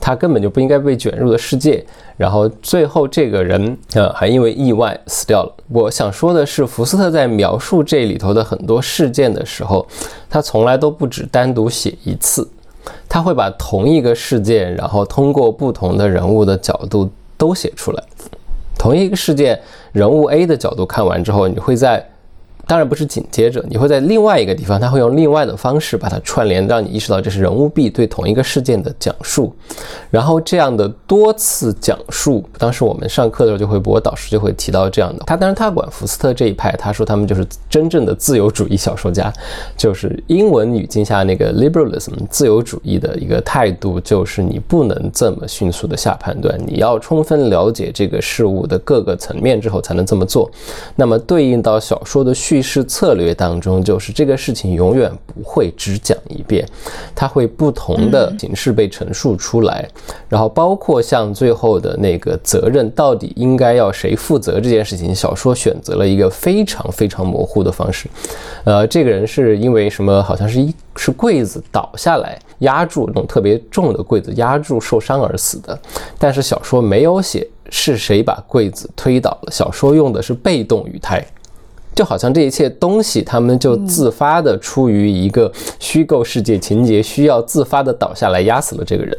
[0.00, 1.84] 他根本就不应该被卷入的世界。
[2.18, 5.52] 然后最后这个人，呃，还因为意外死掉了。
[5.68, 9.86] 我想说的是，福斯特在描述这里头的很多事件的时候，
[10.28, 12.48] 他从来都不只单独写一次，
[13.08, 18.02] 他会把同一个事件，然后通过不同的人物的角度都写出来。
[18.78, 19.60] 同一个事件，
[19.92, 22.08] 人物 A 的角度看完之后，你会在。
[22.68, 29.54] 当然不是紧接着，你会在另外一个地方，他会用另外的方式把它串联，让你意识到这是人物 B 对同一个事件的讲述。
[30.10, 35.24] 然后这样的多次讲述，当时我们上课的时候就会，我导师就会提到这样的。
[35.26, 39.32] 他当然他管福斯特这一派，他说他们就是真正的自由主义小说家，
[39.74, 50.50] 就是英文语境下那个 liberalism 自由主义的一个态度，就是你不能这么迅速的下判断，你要充分了解这个事物的各个层面之后才能这么做。
[50.96, 52.57] 那么对应到小说的叙。
[52.58, 56.66] 叙事策略当中，就是这个事情永远不会只讲一遍，
[57.14, 59.88] 它会不同的形式被陈述出来，
[60.28, 68.08] 然后包括像最后的那个责任到底应该要谁负责这件事情，小说选择了一个非常非常模糊的方式。
[68.64, 70.20] 呃，这个人是因为什么？
[70.22, 75.78] 好像是一是柜子倒下来压住那种特别重的柜子压住受伤而死的，
[76.18, 81.24] 但是小说没有写是谁把柜子推倒了，小说用的是被动语态。
[81.98, 89.18] 就好像这一切东西，他们就自发的出于一个虚构世界情节，需要自发的倒下来压死了这个人，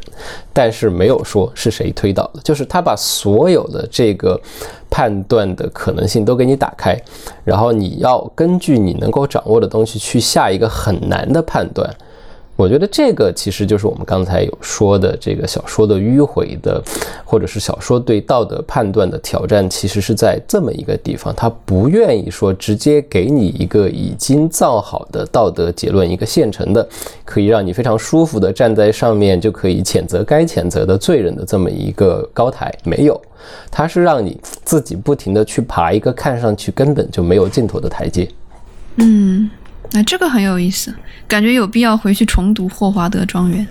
[0.50, 4.40] 但是没有说是谁推倒的，就是他把所有的这个
[4.88, 6.98] 判断的可能性都给你打开，
[7.44, 11.86] 然后你要根据你能够掌握的东西去下一个很难的判断。
[12.60, 16.82] 我觉得这个其实就是我们刚才有说的这个小说的迂回的，
[17.24, 26.86] 或者是小说对道德判断的挑战，其实是在这么一个地方，他不愿意说直接给你一个已经造好的道德结论，一个现成的，
[27.24, 33.18] 可以让你非常舒服的站在上面就可以谴责该谴责的罪人的这么一个高台，没有，
[33.70, 38.28] 他是让你自己不停的去爬一个看上去根本就没有尽头的台阶。
[38.96, 39.48] 嗯。
[39.92, 40.94] 那这个很有意思，
[41.26, 43.66] 感觉有必要回去重读《霍华德庄园》。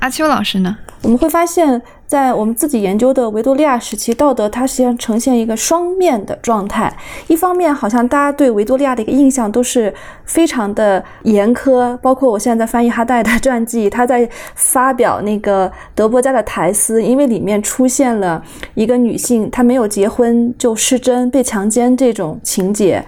[0.00, 0.76] 阿秋老师呢？
[1.02, 1.80] 我们会发现。
[2.12, 6.94] 在我们自己研究的维多利亚时期，道德它实际上呈现一个双面的状态。
[7.26, 9.94] 一方面，好像大家对维多利亚的一个印象都是
[10.26, 18.44] 非常的严苛，包括我现在在翻译哈代的传记，他在发表那个德波家的台词，因为里面出现了
[18.74, 23.02] 一个女性，她没有结婚就失贞、被强奸这种情节。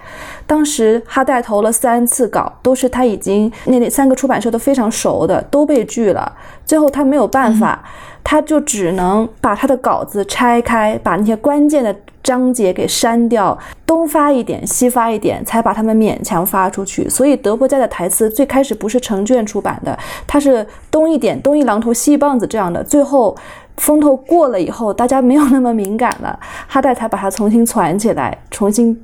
[0.47, 6.31] 当时哈代投了三次稿，都是他已经那那三个出版社都非常熟的，都被拒了。
[6.65, 7.83] 最后他没有办法，
[8.23, 17.09] 他就只能把他的稿子拆开，把那些关键的章节给删掉，东发一点，西发一点，才把他们勉强发出去。
[17.09, 19.97] 所以德伯家的台词最开始不是成卷出版的，
[20.27, 23.35] 它是东一点，东一榔头西一棒子这样的，最后。
[23.77, 28.97] 风头过了以后，大家没有那么敏感了，哈代才把它重新攒起来，重新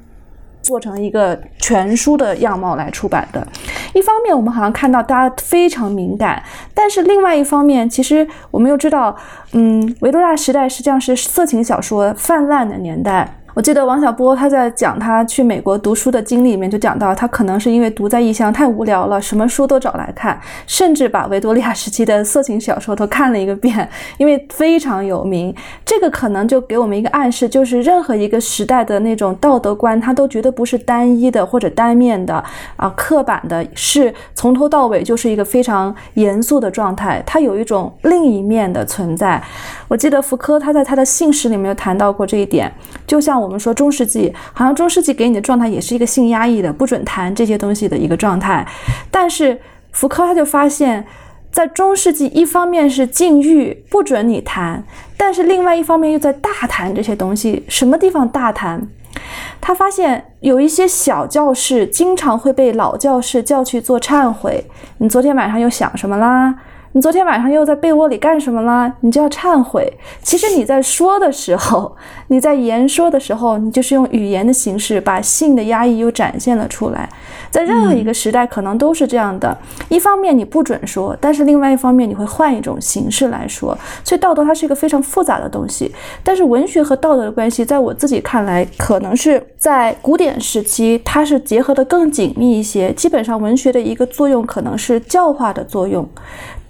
[0.62, 3.46] 做成一个全书的样貌来出版的。
[3.94, 6.42] 一方面，我们好像看到大家非常敏感，
[6.74, 9.16] 但是另外一方面，其实我们又知道，
[9.54, 13.41] 嗯，维多利亚时代实际上是色情小说泛滥的年代。
[13.54, 25.54] 我记得王小波他在讲他去美国读书的经历里面就讲到，他可能是因为独在异乡太无聊了，什么书都找来看，甚至把维多利亚时期的色情小说都看了一个遍，因为非常有名。
[25.86, 32.42] 这个可能就给我们一个暗示，就是任何一个时代的那种道德观，它都绝对不是单一的或者单面的
[32.78, 39.42] 啊，刻板的，是从头到尾就是一个非常严肃的状态，它有一种另一面的存在。
[39.92, 42.74] 我记得福柯他在他的信史里面有谈到过这一点，
[43.06, 43.42] 就像。
[43.42, 48.66] 我们说中世纪，好像中世纪给你的状态也是一个性压抑的，不准谈这些东西的一个状态。
[49.10, 49.60] 但是
[49.92, 51.06] 福柯他就发现，
[51.52, 54.82] 在中世纪，一方面是禁欲不准你谈，
[55.18, 57.66] 但是另外一方面又在大谈这些东西。
[57.68, 58.88] 什么地方大谈？
[59.60, 64.64] 他发现有一些小教室经常会被老教室叫去做忏悔。
[65.00, 66.56] 你昨天晚上又想什么啦？
[66.94, 68.94] 你昨天晚上又在被窝里干什么了？
[69.00, 69.98] 你就要忏悔。
[70.22, 71.96] 其实你在说的时候，
[72.28, 77.10] 你在言说的时候，你就是用语言的形式把性的压抑又展现了出来。
[77.50, 79.58] 在任何一个时代，可能都是这样的。
[79.88, 83.78] 一方面你不准说，但是另外一方面你会换一种形式来说。
[84.04, 85.94] 所以道德它是一个非常复杂的东西。
[86.24, 92.92] 但是文学和道德的关系，在我自己看来，可能是在古典时期它是结合的更紧密一些。
[92.92, 96.06] 基本上文学的一个作用可能是教化的作用。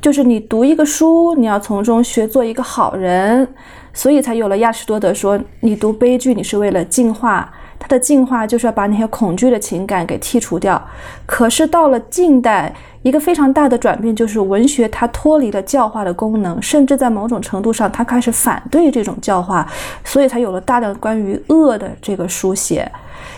[0.02, 3.47] 就是你读一个书，你要从中学做一个好人，
[3.93, 7.54] 所以才有了亚里士多德说，你读悲剧，你是为了进化。
[7.78, 10.80] 他的进化就是要把那些恐惧的情感给剔除掉。
[11.26, 12.74] 可是到了近代，
[13.04, 19.68] 一个非常大的转变就是文学它脱离了教化的功能，甚至在某种程度上，它开始反对这种教化，
[20.04, 22.89] 所以才有了大量关于恶的这个书写。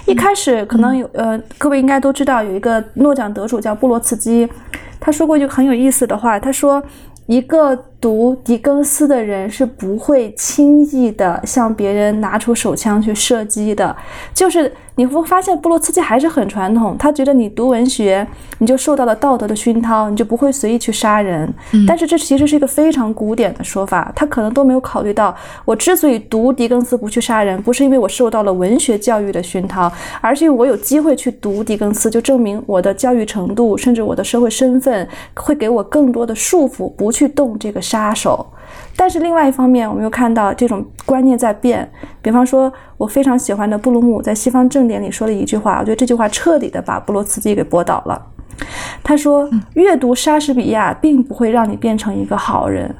[0.05, 4.47] 一开始可能有呃，各位应该都知道有一个诺奖得主叫布罗茨基。
[4.99, 6.81] 他说过一句很有意思的话，他说
[7.27, 13.95] ：“一个读狄更斯的人是不会轻易的向别人拿出手枪去射击的，
[14.33, 18.27] 就是。”你会发现布洛茨基还是很传统，他觉得你读文学，
[18.59, 21.51] 你就受到了道德的熏陶，你就不会随意去杀人。
[21.87, 25.35] 但是这其实是一个非常古典的说法，他可能都没有考虑到，
[25.65, 29.91] 我之所以读狄更斯不去杀人，不是因为我受到了文学教育的熏陶，
[30.21, 38.43] 而是因为我有机会去读狄更斯，就证明我的教育程度，甚至我的社会身份会给我更多的束缚，不去动这个杀手。
[38.95, 41.87] 但是另外一方面，我们又看到这种观念在变。
[42.23, 48.19] 比方说，我非常喜欢的布鲁姆在《西方正典》里说了一句话，我觉得这句话彻底的把布罗茨基给驳倒了。
[49.03, 52.95] 他说：“阅读莎士比亚并不会让你变成一个好人。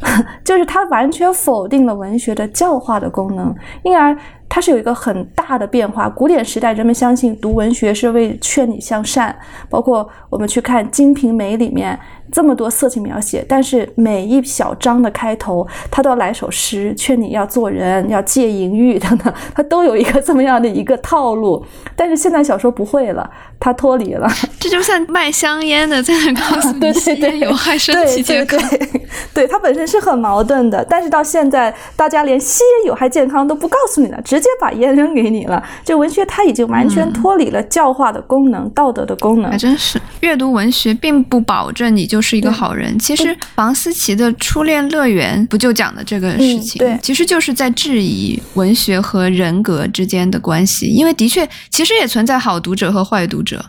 [0.42, 4.16] ”就是他完全否定了文学的教化的功能，因而
[4.54, 6.08] 它是有一个很大的变化。
[6.08, 9.36] 古典时代，人们相信读文学是为劝你向善，
[9.68, 11.98] 包括我们去看《金瓶梅》里面。
[12.32, 21.64] 这么多色情描写，但是每一小章的开头，它都要来首诗，劝你要做人，要戒淫欲等等，它都有一个这么样的一个套路。
[21.94, 23.30] 但是现在小说不会了，
[23.60, 24.26] 它脱离了。
[24.58, 28.58] 这就像卖香烟的在那告诉你吸烟有害身体健康。
[28.58, 30.84] 对 对对，对它本身是很矛盾的。
[30.88, 35.62] 但是到现在，大家连吸烟有害健康都不告诉你了，直接把烟扔给你了。
[35.84, 39.52] 这文学它已经完全脱离了教化的功能、道德的功能。
[39.52, 42.24] 还真是，阅读文学并不保证你就。
[42.24, 42.98] 是一个好人。
[42.98, 46.78] 其实房思琪的《初恋乐园》不就讲的这个事情？
[46.78, 50.86] 对，其实就是在质疑文学和人格之间的关系。
[50.86, 53.62] 因为的确，其实也存在好读者和坏读者。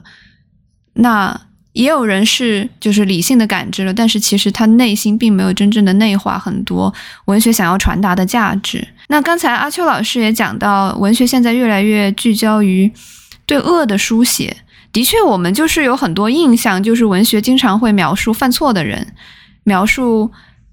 [0.93, 1.37] 那
[1.75, 6.93] 也有人是就是理性的感知了，但是其实他内心并没有真正的内化很多
[7.25, 8.87] 文学想要传达的价值。
[9.09, 12.89] 那刚才阿秋老师也讲到，文学现在越来越聚焦于
[13.45, 14.55] 对恶的书写。
[14.93, 19.13] 的确，我们就是有很多印象，就是文学经常会描述犯错的人，
[19.65, 20.31] 描述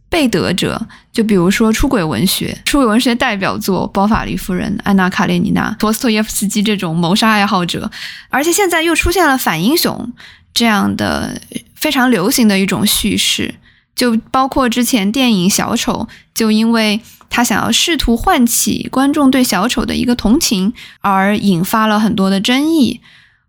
[0.08, 0.86] 被德者。
[1.12, 7.90] 就比如说出轨文学，出轨文学代表作《包法利夫人》、《安娜·卡列尼娜》、托斯托耶夫斯基这种谋杀爱好者。
[8.28, 10.12] 而且现在又出现了反英雄
[10.54, 11.40] 这样的
[11.74, 13.54] 非常流行的一种叙事，
[13.94, 17.00] 就包括之前电影《小丑》，就因为
[17.30, 23.00] 他想要试图唤起观众对小丑的一个同情，而引发了很多的争议。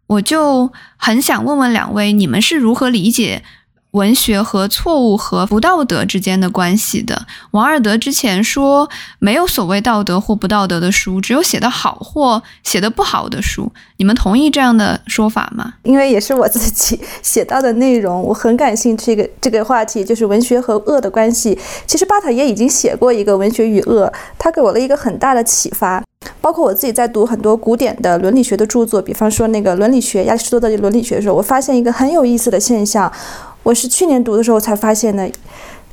[0.08, 3.43] 我就很想问问两位，你们是如何理解
[3.94, 7.28] 文学和错误和不道德之间的关系的。
[7.52, 8.89] 王尔德之前说，
[9.20, 13.72] 没有所谓道德或不道德的书，只有写得好或写得不好的书。
[13.98, 15.76] 你们同意这样的说法吗？
[15.84, 19.04] 因为也是我自己 写到的内容，我很感兴趣。
[19.06, 21.60] 这个这个话题就是文学和恶的关系。
[21.86, 24.08] 其实巴塔耶已经写过一个《文学与恶》，
[24.39, 26.04] 他给我了一个很大的启发。
[26.41, 33.12] 包括我自己在读很多古典的伦理学的著作，比方说那个伦理学，亚里士多德的伦理学的时候，我发现一个很有意思的现象。
[33.64, 35.32] 我是去年读的时候才发现的，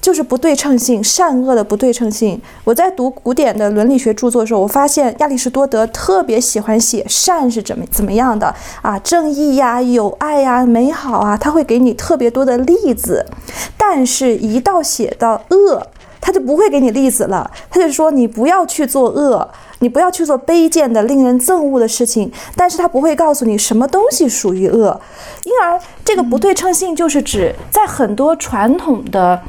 [0.01, 2.41] 就是不对称性，善恶的不对称性。
[2.65, 8.53] 我在读古典的伦理学著作的时候，我发现亚里士多德特别喜欢写善是怎么怎么样的
[8.83, 13.25] 啊，正义呀、友爱呀、美好啊，他会给你特别多的例子。
[13.79, 15.87] 但是，一到写到恶，
[16.21, 19.49] 他就不会给你例子了，他就说你不要去做恶。
[19.81, 24.99] 你不要去做卑贱的、令人憎恶的事情，但是他不会告诉你什么东西属于恶，
[25.45, 29.41] 因而这个不对称性就是指在很多传统的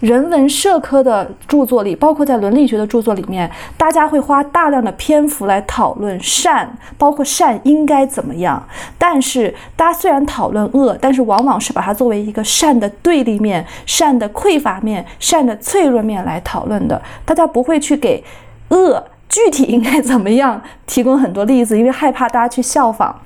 [0.00, 8.62] 人文社科的著作里，包括在伦理学的著作里面，大家会花大量的篇幅来讨论善，包括善应该怎么样。
[8.98, 18.22] 但是大家虽然讨论恶，但是往往是把它作为一个善的对立面、善的匮乏面、善的脆弱面来讨论的，大家不会去给
[18.68, 19.02] 恶。
[19.34, 20.62] 具体应该怎么样？
[20.86, 23.20] 提供很多例子，因为害怕大家去效仿。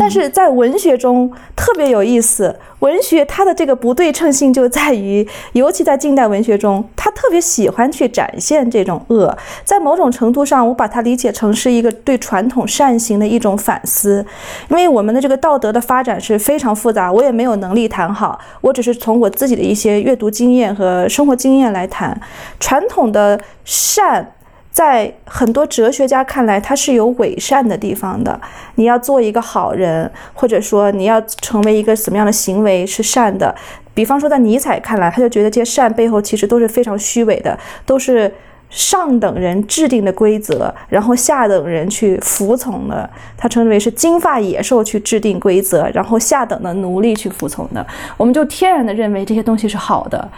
[0.00, 9.38] 但是在文学中特别有意思，文学它的这个不对称性就在于，尤其在近代文学中，它特别喜欢去展现这种恶。
[9.64, 14.26] 在某种程度上，我把它理解成是一个对传统善行的一种反思。
[14.70, 22.20] 因为我们的这个道德的发展是非常复杂，我也没有能力谈好，我只是从我自己的一些阅读经验和生活经验来谈
[22.58, 24.32] 传统的善。
[24.74, 28.38] 在很多哲学家看来，他是有伪善的地方的。
[28.74, 33.54] 你要做一个好人，或者说你要成为一个什么样的行为是善的。
[33.94, 37.56] 比方说，在尼采看来，他就觉得这些善背后其实都是非常虚伪的，
[37.86, 38.30] 都是。
[38.74, 47.86] 上等人制定的规则，然后下等人去服从的，他称之为是金发野兽去制定规则，然后下等的奴隶去服从的。
[48.16, 50.28] 我们就天然的认为这些东西是好的，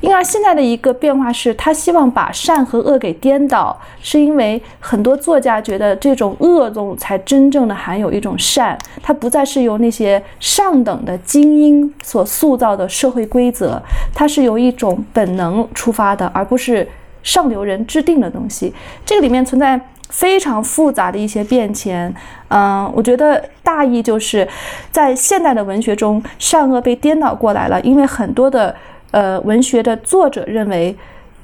[0.00, 13.80] 因而现在的一个变化是，他希望把善和恶给颠倒，是因为很多作家觉得这种恶中才真正的含有一种善，它不再是由那些上等的精英所塑造的社会规则，
[14.12, 16.84] 它是由一种本能出发的，而不是。
[17.26, 18.72] 上流人制定的东西，
[19.04, 22.14] 这个里面存在非常复杂的一些变迁。
[22.48, 24.46] 嗯，我觉得大意就是
[24.92, 27.80] 在现代的文学中，善恶被颠倒过来了。
[27.80, 28.72] 因为很多的
[29.10, 30.96] 呃文学的作者认为，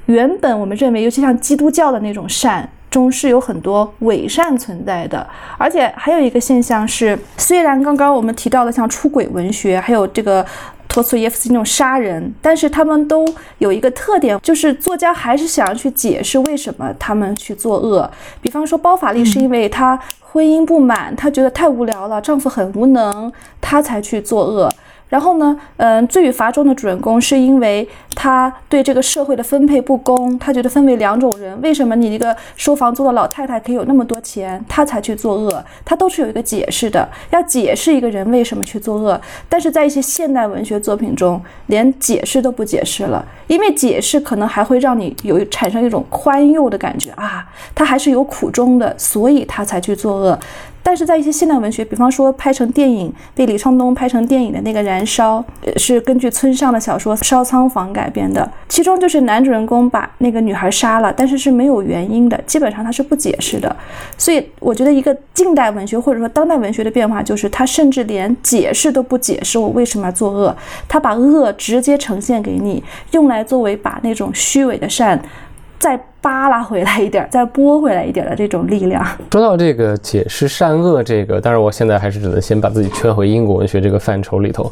[0.05, 5.27] 原本我们认为，尤其像基督教的那种善中是有很多伪善存在的。
[5.57, 10.45] 而且还有一个现象是，虽然刚刚我们提到的像出轨文学，还有这个。
[10.85, 13.25] 托斯耶夫斯基那种杀人，但是他们都
[13.57, 18.07] 有一个特点，就是作家还是想要去解释为什么他们去作恶。
[18.39, 24.69] 比方说，包法利是因为他婚姻不满，他觉得太无聊了，丈夫很无能，他才去作恶。
[25.13, 35.63] 然后呢，嗯，罪与罚中的主人公是因为他对这个社会的分配不公，他觉得分为两种人，为什么你一个收房租的老太太可以有那么多钱，他才去作恶？
[35.85, 39.21] 他都是有一个解释的，要解释一个人为什么去作恶。
[39.47, 50.39] 但是在一些现代文学作品中，连解释都不解释了，因为解释可能还会让你有产生一种宽宥的感觉啊，他还是有苦衷的，所以他才去作恶。
[50.85, 55.43] 但是在一些现代文学，比方说拍成电影被李沧东拍成电影的那个《燃烧》，
[55.79, 58.47] 是根据村上的小说《烧仓房》改编的。
[58.67, 63.73] 其中就是男主人公把那个女孩杀了，但是是没有原因的，基本上他是不解释的。
[64.17, 70.55] 所以我觉得一个近代文学或者说当代文学的变化，就是他甚至连解释都不解释我为什么要作恶，
[70.89, 75.21] 他把恶直接呈现给你，用来作为把那种虚伪的善。
[75.79, 79.05] 再扒拉回来一点，再拨回来一点的这种力量。
[79.33, 84.71] 说到这个解释善恶，这个当然我现在还是只能先把自己圈回英国文学这个范畴里头。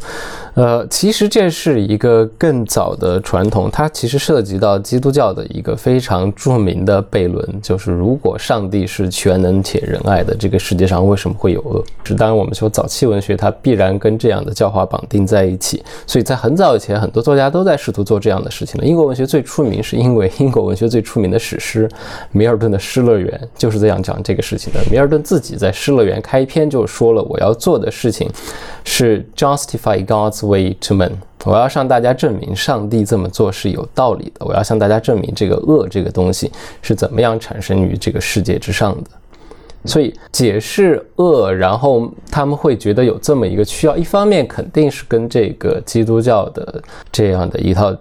[0.53, 11.83] 呃，其实这是一个更早的传统，它其实涉及到基督教的一个非常著名的悖论，就是如果上帝是全能且仁爱的，这个世界上为什么会有恶？
[12.05, 18.87] 是当然我们说早期文学它必然跟这样的教化绑定在一起，所以在很早以前，很多作家都在试图做这样的事情了。
[18.87, 21.87] 英国文学最出名是因为英国文学最出名的史诗
[22.31, 24.79] 《米尔顿的失乐园》就是这样讲这个事情的。
[24.91, 28.29] 米尔顿自己在《失乐园》开篇就说了：“我要做的事情
[28.85, 31.13] 是 justify God's way to men，
[31.45, 34.45] 我要向大家证明上帝这么做是有道理的。
[34.45, 36.51] 我要向大家证明这个恶这个东西
[36.83, 39.09] 是怎么样产生于这个世界之上的。”
[39.83, 46.79] 所以解释恶，然后他们会觉得有这么一个需要，一方面肯定是跟这个基督教的
[47.11, 47.91] 这样的一套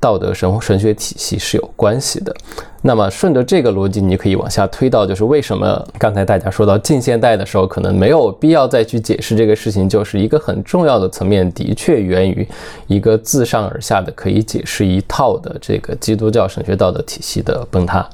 [0.00, 2.34] 道德神神学体系是有关系的。
[2.82, 12.46] 那么顺着这个逻辑，你可以往下推到，就是为什么刚才大家说到近现代的时候，可能没有必要再去解释这个事情，就是一个很重要的层面，的确源于
[12.86, 18.08] 一个自上而下的可以解释一套的这个基督教神学道德体系的崩塌。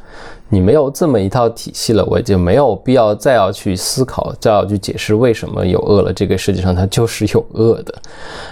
[0.54, 6.12] 你没有这么一套体系了，我就没有必要再要去思考，再要去解释为什么有恶了。
[6.12, 7.94] 这个世界上它就是有恶的。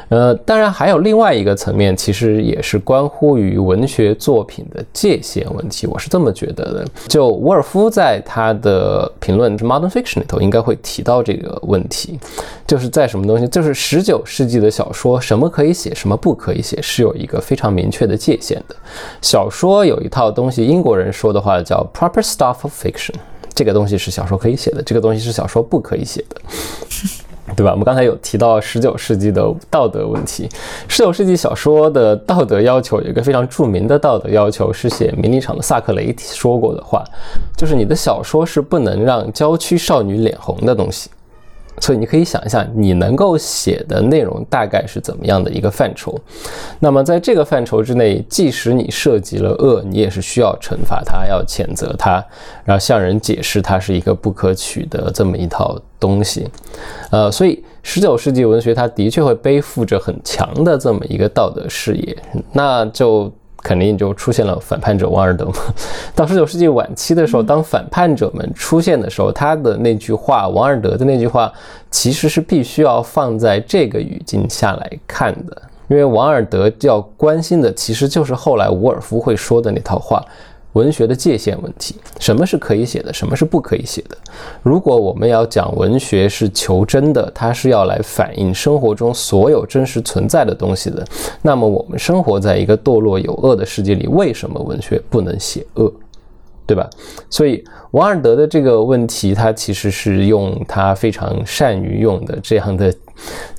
[0.08, 5.86] 呃，当然还有另外一个层面，其实也是关乎于文学作品的界限问题。
[5.86, 6.84] 我是这么觉得的。
[7.06, 12.18] 就沃尔夫在他的评论《Modern Fiction》里头应该会提到这个问题，
[12.66, 18.74] 就是在什么东西，就是十九世纪的小说，什么可以写，什么不可以写，是有一个非常明确的界限的。
[19.20, 21.86] 小说有一套东西，英国人说的话叫。
[21.92, 23.14] Proper stuff of fiction，
[23.54, 26.40] 这个东西是小说可以写的，这个东西是小说不可以写的，
[27.54, 27.70] 对吧？
[27.70, 30.48] 我们刚才有提到十九世纪的道德问题，
[30.88, 37.04] 十九世纪小说的道德要求有一个非常著名的道德要求，是写《名利场》的萨克雷说过的话，
[37.56, 41.10] 就是你的小说是不能让郊区少女脸红的东西。
[41.82, 46.16] 所以你可以想一下，你能够写的内容大概是怎么样的一个范畴？
[46.78, 52.24] 那么在这个范畴之内，即使你涉及了恶，你也是需要惩罚他，要谴责他，
[52.64, 56.48] 然后向人解释它是一个不可取的这么一套东西。
[57.10, 62.16] 呃，所以十九世纪文学它的确会背负着很强的这么一个道德视野，
[62.52, 63.28] 那就。
[63.62, 65.54] 肯定就出现了反叛者王尔德嘛。
[66.14, 71.52] 到十九世纪晚期的时候，当反叛者们出现的时候，他的那句话，王尔德的那句话，
[71.90, 80.22] 其实是必须要放在这个语境下来看的，因为王尔德要关心的其实就是后来伍尔夫会说的那套话。
[80.72, 84.16] 文学的界限问题，什么是可以写的，什么是不可以写的？
[84.62, 91.06] 如果我们要讲文学是求真的，它是要来反映生活中所有真实存在的东西的，
[91.42, 95.92] 那么我们生活在一个堕落有恶的世界里，为什么文学不能写恶？
[96.64, 96.88] 对吧？
[97.28, 102.92] 所以王尔德的这个问题，他其实是用他非常善于用的这样的。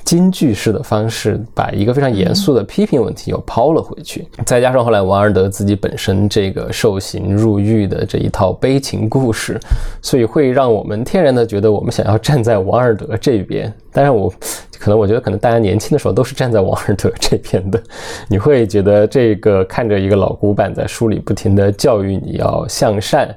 [0.03, 9.59] 京剧式的方式，把一个非常严肃的批评问题又抛了回去，再加上后来王尔德自己本身这个受刑入狱的这一套悲情故事，
[10.01, 13.73] 所以会让我们天然的觉得我们想要站在王尔德这边。
[13.91, 14.31] 当然，我
[14.77, 17.81] 可能我觉得可能大家年轻的时候都是站在王尔德这边的。
[18.27, 23.33] 你会觉得这个看着一个老古板在书里不停的教育你要向善，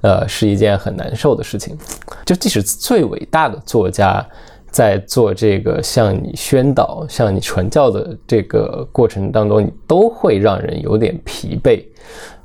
[0.00, 1.78] 呃，是一件很难受的事情。
[2.24, 4.26] 就即使最伟大的作家。
[4.78, 11.82] 在做这个向你宣导、向你传教的这个过程当中，你都会让人有点疲惫。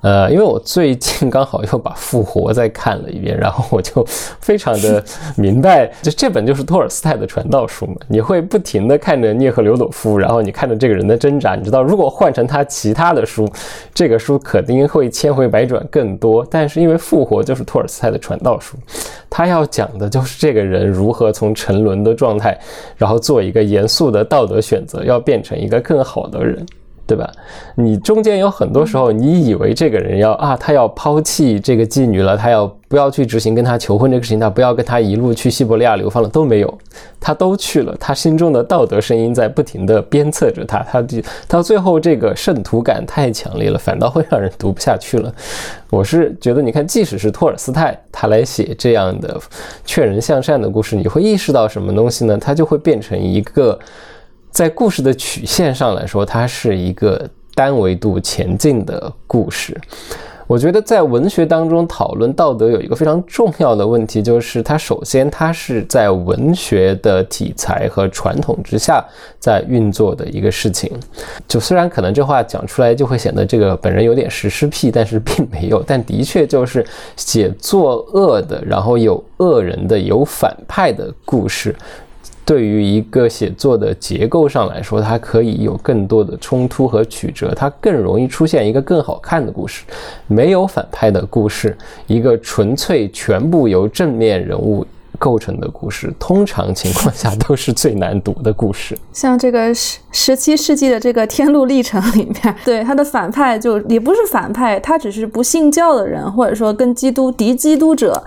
[0.02, 4.06] 呃，因为我最近刚好又把《复活》再看了一遍，然后我就
[4.42, 5.02] 非常的
[5.38, 7.96] 明白，就这本就是托尔斯泰的传道书嘛。
[8.10, 13.48] 你会不停的看着聂赫留朵夫，然后你看着这个人的挣扎，你知道，如果换成他其他的书，
[13.94, 16.46] 这个书肯定会千回百转更多。
[16.52, 18.76] 但是因为《复活》就是托尔斯泰的传道书，
[19.30, 22.60] 他要讲的就是这个人如何从沉沦的状态，
[22.98, 26.66] 然后做一个严肃的道德选择，要变成一个更好的人。
[27.06, 27.30] 对吧？
[27.76, 34.40] 你中间有很多时候，你以为这个人要啊，他要抛弃这个妓女了，他要不要去执行跟他求婚这个事情？
[34.40, 36.78] 他不要跟他一路去西伯利亚流放了，都没有，
[37.20, 37.94] 他都去了。
[38.00, 41.06] 他心中的道德声音在不停的鞭策着他，他
[41.48, 45.34] 到最后这个圣徒感太强烈了，反倒会让人读不下去了。
[45.90, 49.38] 我是觉得，你看，即使是托尔斯泰他来写这样的
[49.84, 52.38] 劝人向善的故事，你会意识到什么东西呢？
[52.38, 53.78] 他就会变成一个。
[54.54, 59.76] 在故事的曲线上来说，它是一个单维度前进的故事。
[60.46, 69.04] 我觉得在文学当中讨论道德有一个非常重要的问题，就是它首先它是在文学的题材和传统之下
[69.40, 70.92] 在运作的一个事情。
[71.48, 75.82] 就虽然可能这话讲出来就会显得这个本人有点实施癖，但是并没有。
[75.82, 76.86] 但的确就是
[77.16, 81.76] 写作恶的，然后有恶人的，有反派的故事。
[82.46, 89.84] 对于一个写作的结构上来说，它可以有更多的冲突和曲折，它更容易出现一个更好看的故事。
[90.28, 94.86] 没有反派的故事，一个纯粹全部由正面人物
[95.18, 98.98] 构成的故事，通常情况下都是最难读的故事。
[99.14, 108.22] 像这个十十七世纪的这个《天路历程》里面，对他的反派就也不是反派，他只是不信教的人，或者说跟基督敌基督者。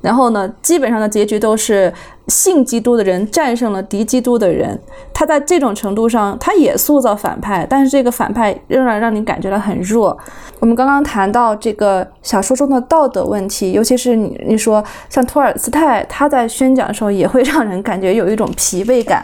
[0.00, 1.92] 然后呢，基本上的结局都是
[2.28, 4.78] 信基督的人战胜了敌基督的人。
[5.12, 10.16] 他在这种程度上，他也塑造反派，但是这个反派仍然让你感觉到很弱。
[10.58, 19.22] 我们刚刚谈到这个小说中的道德问题，尤其是你你说像托尔斯泰，他在宣讲的时候也会让人感觉有一种疲惫感。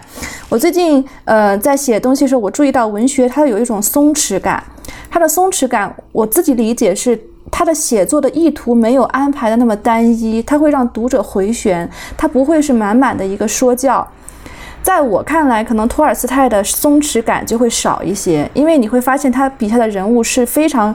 [0.51, 4.63] 我最近呃在写东西的时候，我注意到文学它有一种松弛感，
[5.11, 7.19] 它的松弛感我自己理解是。
[7.51, 14.07] 他的写作的意图没有安排的那么单一，他会让读者回旋，他不会是满满的一个说教。
[14.83, 20.95] 在我看来，可能托尔斯泰的松弛感就会少一些，因为你会发现他笔下的人物是非常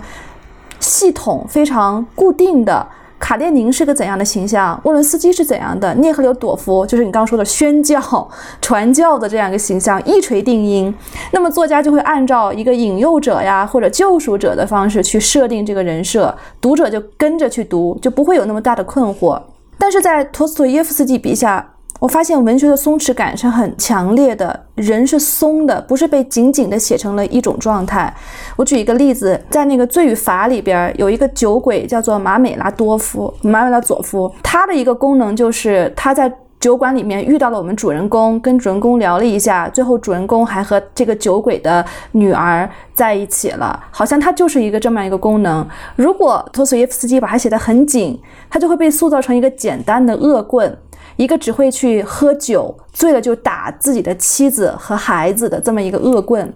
[0.79, 2.87] 系统、非常固定的。
[3.21, 4.77] 卡列宁是个怎样的形象？
[4.83, 5.93] 沃伦斯基是怎样的？
[5.93, 8.27] 涅赫留朵夫就是你刚刚说的宣教、
[8.59, 10.93] 传教的这样一个形象，一锤定音。
[11.31, 19.39] 那么作家就会按照一个引诱者呀或者救赎者的方式去设定这个人设，读者就跟着去读，就不会有那么大的困惑。
[19.77, 21.75] 但是在托斯托耶夫斯基笔下。
[21.99, 28.11] 我发现文学的松弛感是很强烈的，人是松的，不是被紧紧的写成了一种状态。
[28.55, 45.67] 我举一个例子，在那个《罪与罚》里边有一个酒鬼叫做马美拉多夫，马美拉佐夫，他的一个功能就是他在酒馆里面遇到了我们主人公，跟主人公聊了一下，最后主人公还和这个酒鬼的女儿在一起了，好像他就是一个这么样一个功能。
[45.95, 48.19] 如果托斯耶夫斯基把它写得很紧，
[48.49, 50.75] 他就会被塑造成一个简单的恶棍。
[51.21, 56.51] 一个只会去喝酒，醉了就打自己的妻子和孩子的这么一个恶棍。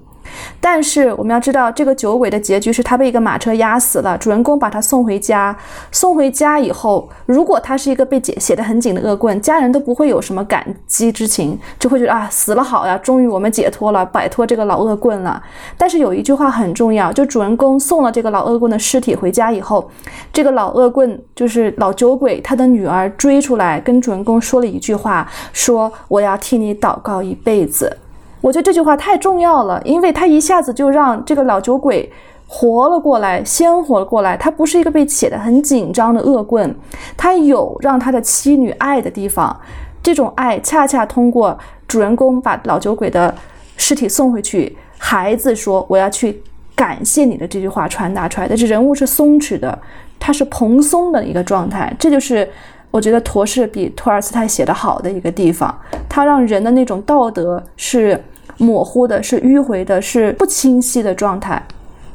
[0.60, 4.18] 但是我们要知道，这个酒鬼的结局是他被一个马车压死了。
[4.18, 5.56] 主人公把他送回家，
[5.92, 15.42] 送回家以后，如果他是一个被写写的很紧的恶棍，家人都不会有什么感激之情，就会觉得啊，死了好呀，终于我们解脱了，摆脱这个老恶棍了。
[15.78, 19.90] 但是有一句话很重要，就主人公送了这个老恶棍的尸体回家以后，
[20.34, 27.98] 这个老恶棍就是老酒鬼，他的女儿追出来跟主人公说了一句话，说我要替你祷告一辈子。
[28.46, 32.08] 我觉得这句话太重要了，因为他一下子就让这个老酒鬼
[32.46, 34.38] 活了过来，鲜活了过来。
[34.38, 36.76] 他不是一个被写的很紧张的恶棍，
[37.18, 39.60] 他有让他的妻女爱的地方。
[40.04, 43.34] 这种爱恰恰通过主人公把老酒鬼的
[43.78, 46.44] 尸体送回去，孩子说我要去
[46.76, 48.56] 感谢你的这句话传达出来的。
[48.56, 49.76] 这人物是松弛的，
[50.20, 51.92] 他是蓬松的一个状态。
[51.98, 52.48] 这就是
[52.92, 55.76] 我觉得陀氏比托尔斯泰写的好的一个地方，
[56.08, 58.24] 他让人的那种道德是。
[58.58, 61.62] 模糊的是迂回的，是不清晰的状态，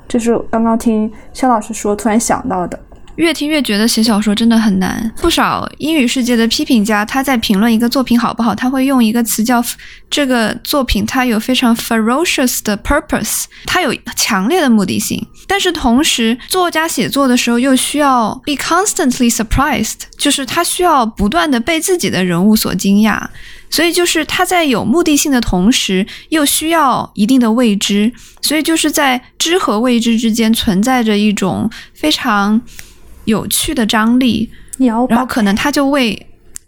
[0.09, 2.79] 这是刚刚听肖老师说，突然想到的。
[3.17, 5.13] 越听越觉得写小说真的很难。
[5.21, 9.63] 不少英语世界的批评家，他在评论一个作品好不好，他会用一个词叫
[10.09, 15.23] 这个作品它有非常 ferocious 的 purpose，它有强烈的目的性。
[15.47, 23.21] 但是同时，作家写作的时候又需要 be constantly surprised，就是他需要不断的被自己的人物所惊讶。
[23.71, 28.13] 所以就是他在有目的性的同时，又需要一定的未知，
[28.43, 32.61] 所以就是在知和未知之间存在着一种非常
[33.25, 36.27] 有趣的张力，然后可能他就为，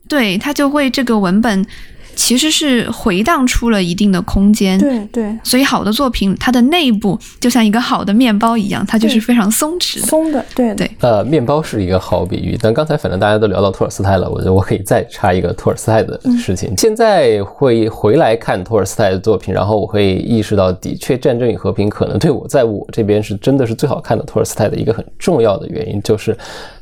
[0.09, 1.67] 对他就为这个文本。
[2.15, 10.91] 其实是回荡出了一定的空间，对对，所以好的作品它的内部就像一个好的面包一样，它就是非常松弛松的，对对。
[11.01, 16.75] 呃，面包是一个好比喻，但刚才反正大家都聊到托尔斯泰了，我觉得我可以再插一个托尔斯泰的事情。
[16.77, 26.37] 现在会回来看托尔斯泰的作品，然后我会意识到，的确《战争与和平》可能对我在我这边是真的是最好看的托尔斯泰的一个很重要的原因，就是。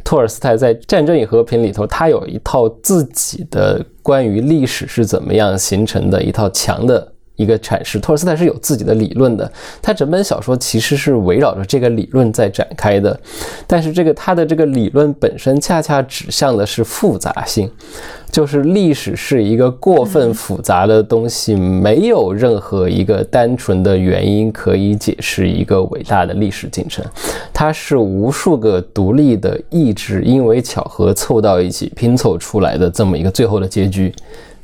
[0.05, 7.99] 托尔斯泰在《战争与和平》里头，他有一套自己的关于历史是怎么样形成的一套强的一个阐释。
[7.99, 13.18] 托尔斯泰是有自己的理论的，他整本小说其实是围绕着这个理论在展开的。
[13.66, 17.70] 但是这个他的这个理论本身恰恰指向的是复杂性。
[18.30, 27.05] 就是历史是一个过分复杂的东西，没有任何一个单纯的原因可以解释一个伟大的历史进程，
[27.53, 34.14] 它是无数个独立的意志因为巧合凑到一起拼凑出来的这么一个最后的结局，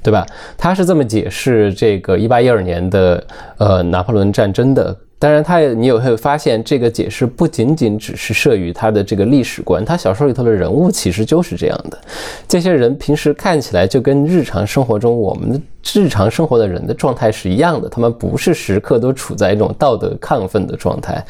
[0.07, 0.25] 对吧？
[0.57, 3.27] 他是这么解释这个一八一二年的
[3.59, 4.97] 呃拿破仑战争的。
[5.19, 11.99] 当然，他也你也会发现，这个解释不仅仅只是设于他的这个历史观，他小说里头的人物其实就是这样的。
[12.47, 15.61] 这些人平时看起来就跟日常生活中我们
[15.93, 21.25] 日常生活的人的状态是一样的，他们不是时刻都处在一种道德亢奋的状态，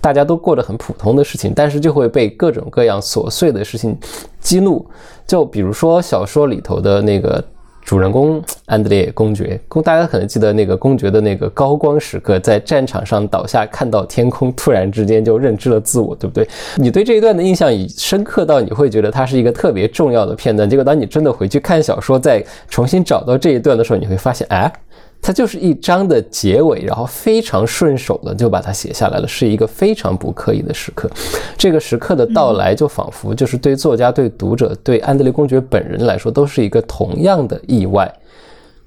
[0.00, 3.94] 大家都过得很普通的事情，但是就会被各种各样琐碎的事情
[4.40, 4.86] 激怒。
[5.26, 7.44] 就比如说小说里头的那个。
[7.84, 16.48] 主人公安德烈公爵，公大家可能记得那个公爵的那个高光时刻，在战场上倒下，看到天空，突然之间就认知了自我，对不对？
[16.76, 20.68] 你对这一段的印象已深刻到你会觉得它是一个特别重要的片段。
[20.68, 24.72] 结果当你真的回去看小说，再重新找到这一段的时候，你会发现，哎。
[25.22, 31.08] 它就是一章的结尾，然后非常顺手的就把它写下来了，是一个非常不刻意的时刻。
[31.56, 38.12] 这个时刻的到来，就仿佛就是对作家、对读者、对安德烈公爵本人来说，都是一个同样的意外。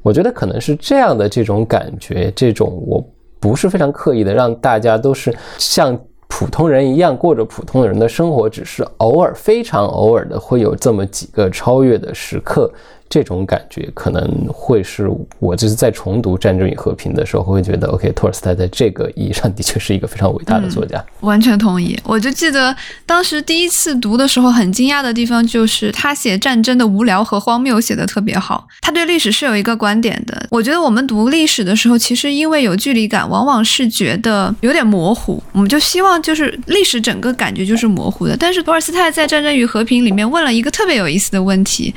[0.01, 3.01] 我觉得可能是这样的这种感觉，这种我
[3.39, 12.69] 不是非常刻意的让大家都是像普通人一样过着普通人的生活，只是偶尔非常偶尔的会有这么几个超越的时刻。
[13.07, 21.03] 这种感觉可能会是我就是在重读《战争与和平》的时候会觉得，OK，托尔斯泰在这个意义上 的确是一个非常伟大的作家。
[21.21, 21.97] 完全同意。
[22.03, 22.75] 我就记得
[23.05, 28.67] 当时第一次读的时候，很惊讶的地方就是他写战争的无聊和荒谬写得特别好。
[28.81, 30.47] 他对历史是有一个观点的。
[30.49, 38.35] 我觉得我们读历史的时候，其实因为有距离感，往往是觉得有点模糊，我们就希望就是历史整个感觉就是模糊的。
[38.35, 41.93] 但是托尔斯泰在《战争与和平》里面问了一个特别有意思的问题。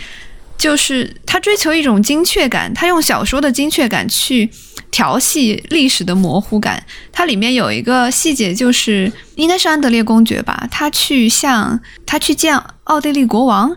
[0.59, 4.51] 就是他追求一种精确感，他用小说的精确感去
[4.91, 6.83] 调戏历史的模糊感。
[7.13, 13.75] 它里面有一个细节，就是应该是安德烈公爵吧，他去向他去见奥地利国王，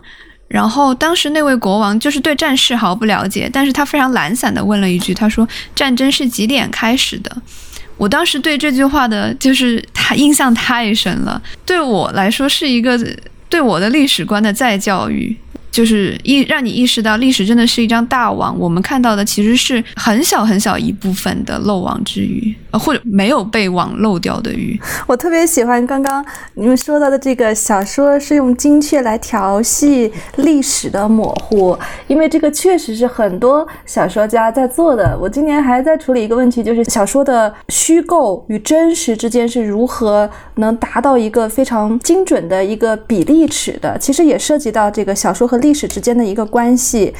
[0.48, 7.42] 然后当时那位国王就是对战事毫不了解，但是他非常懒散的问了一句，他说：“战争是几点开始的？”
[7.98, 13.00] 我当时对这句话的就是他印象太深了，对我来说是一个
[13.48, 15.38] 对我的历史观的再教育。
[15.72, 24.80] 就是意让你意识到历史真的是一张大网，我们看到的其实是很小很小一部分的漏网之鱼，呃，或者没有被网漏掉的鱼。
[25.08, 26.24] 我特别喜欢刚刚
[26.56, 35.18] 你们说到的这个小说是用精确来调戏历史的模糊，因为这个确实是很多小说家在做的。
[35.20, 43.98] 我今年还在处理一个问题，就是小说的虚构与真实之间是如何能达到一个非常精准的一个比例尺的。
[43.98, 47.14] 其实也涉及到这个小说和历史之间的一个关系，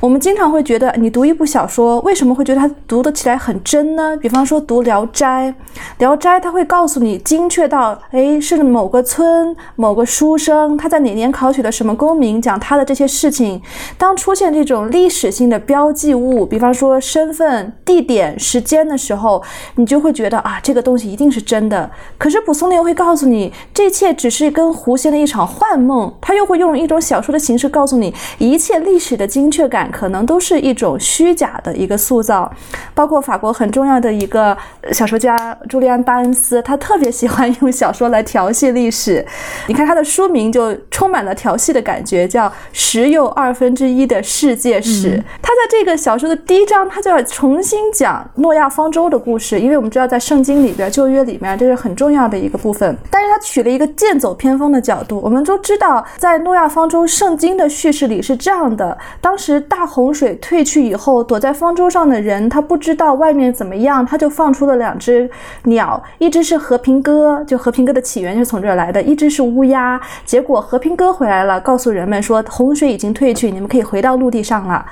[0.00, 4.16] 我们经常会觉得，你读一部小说，为什么会觉得它读得起来很真呢？
[4.16, 5.48] 比方说读《聊斋》，
[5.98, 13.60] 《聊斋》它会告诉你精确到，哎，是某个村某个书生他在哪年考取了什么功名，讲他的这些事情。
[13.98, 19.42] 当出现这种历史性的标记物，比方说身份、地点、时间的时候，
[19.74, 21.90] 你就会觉得啊，这个东西一定是真的。
[22.16, 26.14] 可是蒲松龄会告诉你，这一切只是跟狐仙的一场幻梦。
[26.20, 27.87] 他又会用一种小说的形式告。
[27.88, 32.52] 告诉你，一切历史的精确感可能都是一种虚假的一个塑造。
[32.94, 34.54] 包括法国很重要的一个
[34.92, 39.24] 小说家朱利安·巴恩斯，他特别喜欢用小说来调戏历史。
[39.68, 45.16] 你看他的书名就充满了调戏的感觉，叫《十又二分之一的世界史》。
[45.40, 52.94] 他在这个小说的第一章，他就要重新讲诺亚方舟的故事，因为我们知道在圣经里边、旧约里面这是很重要的一个部分。
[53.10, 55.18] 但是他取了一个剑走偏锋的角度。
[55.24, 57.66] 我们都知道，在诺亚方舟圣经的。
[57.78, 65.30] 叙事里是这样的：当时大洪水退去以后，躲在方舟上的人，他不知道外面怎么样，他就放出了两只
[65.62, 70.00] 鸟，一只是和平鸽，就和平鸽的起源就是从这儿来的；一只是乌鸦。
[70.24, 74.84] 结果和平鸽回来了，告诉人们说洪水已经退去，你们可以回到陆地上了。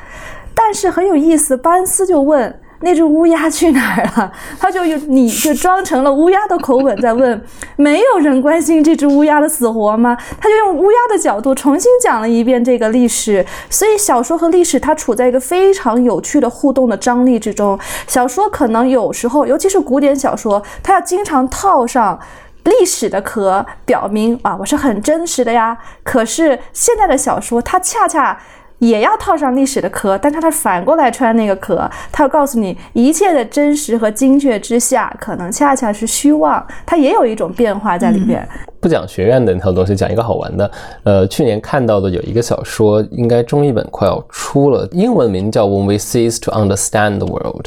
[0.55, 2.55] 但是很有意思，巴恩斯就问。
[2.81, 4.33] 那只乌鸦去哪儿了？
[4.61, 7.43] 他就用你就装成了乌鸦的口吻在问，
[7.77, 10.17] 没有人关心这只乌鸦的死活吗？
[10.41, 13.45] 他就用乌鸦的角度重新讲了一遍这个历史。
[13.71, 17.79] 所以小说和历史它处在一个非常有趣的互动的张力之中。
[18.07, 22.19] 小说可能有时候，尤其是古典小说，它要经常套上
[22.65, 25.79] 历史的壳，表明啊我是很真实的呀。
[26.03, 28.39] 可是现在的小说，它恰恰。
[28.79, 38.47] 也要套上历史的壳，但它是反过来穿那个壳，它要告诉你一切的真实和精确之下，可能恰恰是虚妄，它也有一种变化在里边。
[38.79, 40.71] 不讲学院的那套东西，讲一个好玩的。
[41.03, 47.67] 呃，去年看到的有一个小说，应该中译本快要出了，英文名叫《When We Cease to Understand the World》。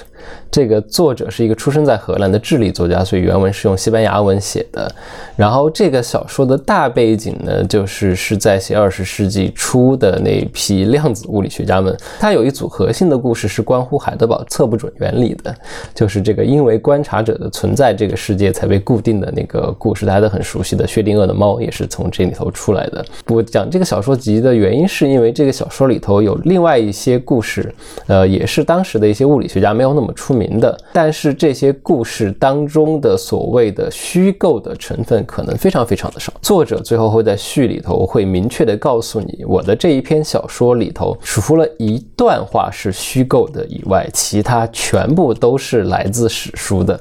[0.51, 4.91] 这个作者是一个出生在荷兰的智利作家，所以原文是用西班牙文写的。
[5.35, 11.95] 然后这个小说的大背景呢，就是是在写二十世纪初的那批量子物理学家们。
[12.19, 15.55] 它有一组核心的故事是关乎海德堡测不准原理的，
[15.93, 23.05] 就是这个因为观察者的存在，这个世界才被固定的那个故事，大家都很熟悉的薛定谔的猫也是从这里头出来的。
[23.27, 27.71] 我讲这个小说集的原因，是因为这个小说里头有另外一些故事，
[28.07, 30.38] 呃，也是当时的一些物理学家没有那么出名。
[30.39, 30.77] 名的。
[30.93, 36.31] 但是这些故事当中的所谓的虚构的成分可能非常非常的少。
[36.41, 46.97] 作者最后会在序里头会明确的告诉你，我的这一篇小说里头，除了一段话是虚构的以外，其他全部都是来自史书的。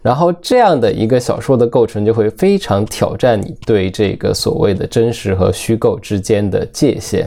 [0.00, 7.26] 然后这样的一个小说的构成就会非常挑战你对这个所谓的真实和虚构之间的界限。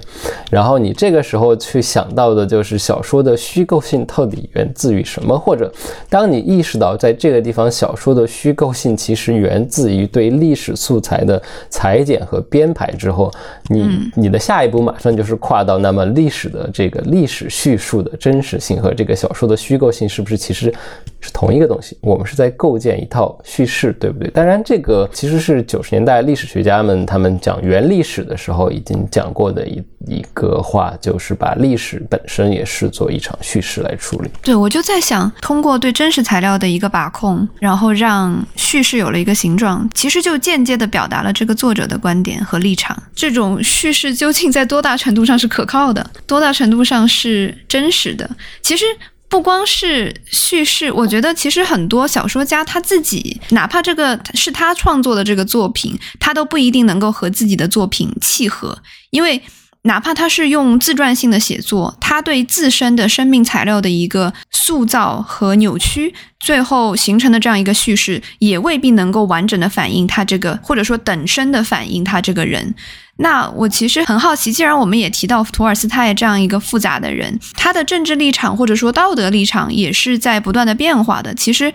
[0.50, 5.38] 然后你这个时候去想到的就是小说的虚构性到底源自于什么？
[5.38, 5.72] 或者
[6.10, 13.30] 当你意识到在这个地方小说的虚构性其实源自于对历史素材的裁剪和编排之后，
[13.68, 20.74] 你你的下一步马上就是跨到那么历史的这个历史叙述的真实性和这个小说的虚构性是不是其实
[21.20, 21.98] 是同一个东西？
[22.00, 22.50] 我们是在。
[22.62, 24.30] 构建一套叙事，对不对？
[24.30, 34.30] 当然，这个其实是九十年代历史学家们他们讲原历史的时候已经讲过的一一个话，就是把历史本身也视作一场叙事来处理。
[34.44, 42.96] 对，我就在想，通过对真实材料的一个把控，然后让叙事有了一个形状，其实就间接的表达了这个作者的观点和立场。
[43.16, 48.30] 这种叙事究竟在多大程度上是可靠的，多大程度上是真实的？
[48.62, 48.86] 其实。
[49.32, 58.78] 不光是叙事，我觉得其实很多小说家他自己，哪怕这个是他创作的这个作品，他都不一定能够和自己的作品契合，
[59.10, 59.42] 因为
[59.84, 72.76] 哪怕他是用自传性的写作，他对自身的生命材料的一个塑造和扭曲，最后形成的这样一个叙事，也未必能够完整的反映他这个，或者说等身的反映他这个人。
[73.22, 81.32] 那我其实很好奇，既然我们也提到托尔斯泰这样一个复杂的人，他的政治立场或者说道德立场也是在不断的变化的。
[81.36, 81.72] 其实，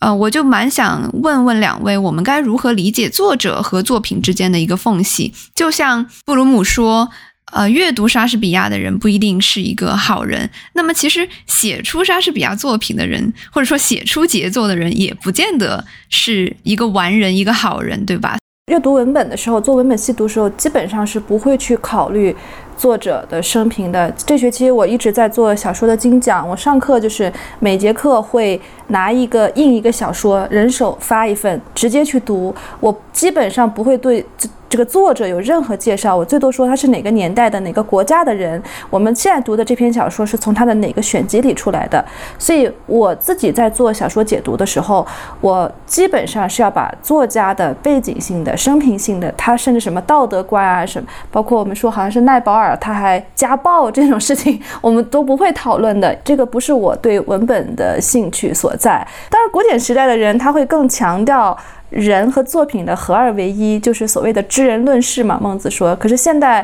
[0.00, 5.32] 呃，我就蛮想问问两位，我们该如何理解作者和作品之间的一个缝隙？
[5.54, 7.08] 就像布鲁姆说，
[7.52, 18.36] 呃，阅读莎士比亚的人不一定是一个好人，那么其实写出莎士比亚作品的人，或者说写出杰作的人，也不见得是一个完人，一个好人，对吧？
[18.68, 22.36] 阅读文本的时候，做文本细读的时候，基本上是不会去考虑
[22.76, 24.12] 作者的生平的。
[24.18, 32.54] 这学期我一直在做小说的精讲，我上课就是每节课会拿一个印一个小说，人手发一份，直接去读。
[32.80, 34.24] 我基本上不会对。
[34.36, 38.62] 这这个作者有任何介绍，我最多说他是哪个年代的哪个国家的人。
[38.90, 42.04] 我们现在读的这篇小说是从他的哪个选集里出来的，
[42.38, 45.06] 所以我自己在做小说解读的时候，
[45.40, 56.14] 我基本上是要把作家的背景性的、生平性的，他甚至什么道德观啊什么，包括我们说好像是奈保尔他还家暴这种事情，我们都不会讨论的。
[56.22, 59.06] 这个不是我对文本的兴趣所在。
[59.28, 61.58] 当然，古典时代的人他会更强调。
[61.90, 65.38] 人和作品的合二为一，就是所谓的知人论事嘛。
[65.40, 65.96] 孟子说。
[65.96, 66.62] 可是现在，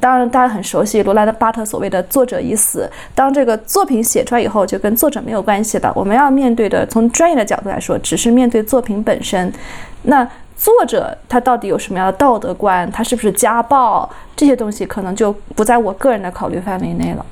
[0.00, 2.90] 当然大家很熟悉罗兰的巴特所谓的“作者已死”。
[3.14, 5.92] 当这个作品写出来以后，就跟作者没有关系了。
[5.94, 9.52] 我们要面对的，从专业的角度来说，只是面对作品本身。
[10.02, 12.90] 那作者他到底有什么样的道德观？
[12.90, 14.10] 他是不是家暴？
[14.34, 17.24] 这些东西可能就不在我个人的考虑范围内了。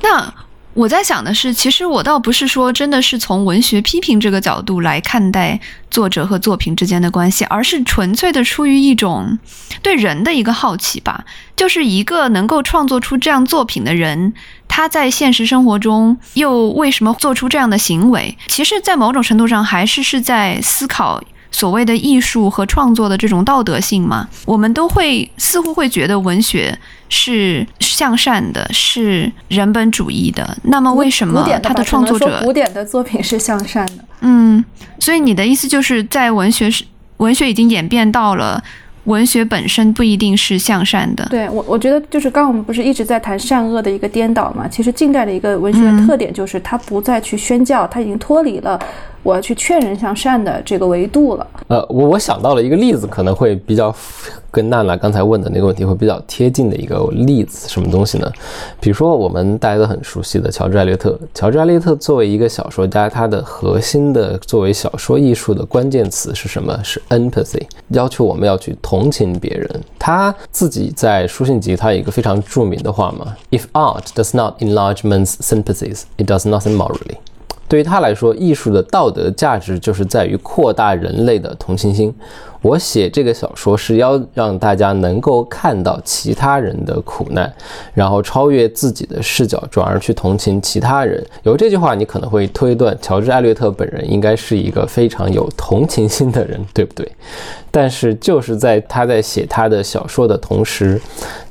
[0.00, 0.32] 那。
[0.74, 5.60] 我在想的是，其实我倒不是说真的是从文学批评这个角度来看待
[5.90, 9.38] 作者和作品之间的关系，而是纯粹的出于一种
[9.82, 11.24] 对人的一个好奇吧。
[11.54, 14.32] 就是一个能够创作出这样作品的人，
[14.66, 18.36] 他在现实生活中又为什么做出这样的行为？
[18.48, 21.22] 其实，在某种程度上，还是是在思考。
[21.54, 26.76] 所谓的艺术和创作的这种道德性嘛，我们都会似乎会觉得文学
[27.14, 30.56] 是向善的，是人本主义的。
[30.62, 34.04] 那么为什么他的创作者古典的作品是向善的？
[34.22, 34.64] 嗯，
[34.98, 36.82] 所以你的意思就是在文学是
[37.18, 38.64] 文学已经演变到了
[39.04, 41.26] 文学本身不一定是向善的。
[41.28, 44.66] 对我，我觉得就是刚刚我们不是一直在谈善恶的一个颠倒嘛？
[44.66, 48.80] 其实近代的一个文学的特点就是它不再去宣教，它已经脱离了。
[49.22, 51.46] 我要去劝人向善的这个维度了。
[51.68, 53.94] 呃，我我想到了一个例子，可能会比较
[54.50, 58.30] 跟娜娜刚才问的那个问题会比较贴近的一个例子，什么东西呢？
[58.80, 61.18] 比如说我们大家都很熟悉的乔治艾略特。
[61.34, 66.78] 乔治艾略特作为一个小说家，他的核心的作为小说艺术的关键词是什么？
[66.82, 69.80] 是 empathy，要求我们要去同情别人。
[69.98, 77.16] 他自己在书信集，他有一个非常著名的话嘛：If art does not enlarge men's sympathies, it does nothing morally。
[77.72, 82.14] 对于他来说，艺术的道德价值就是在于扩大人类的同情心。
[82.60, 87.50] 我写这个小说是要让大家能够看到其他人的苦难，
[87.94, 91.24] 然后超越自己的视角，转而去同情其他人。
[91.44, 97.10] 有这句话，你可能会推断乔治·艾略特本人应该是一个非常有同情心的人，对不对？
[97.70, 101.00] 但是就是在他在写他的小说的同时，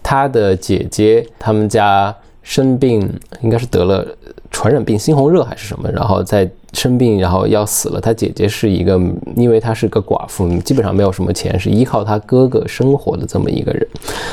[0.03, 3.11] 他的姐姐他们家生病，
[3.41, 4.05] 应该是得了。
[4.52, 7.99] 传染病，猩红热还是什么，然后在生病，然后要死了。
[7.99, 8.99] 他姐姐是一个，
[9.36, 13.88] 因为她是个寡妇，基本上没有什么钱，是依靠他哥哥生活的这么一个人。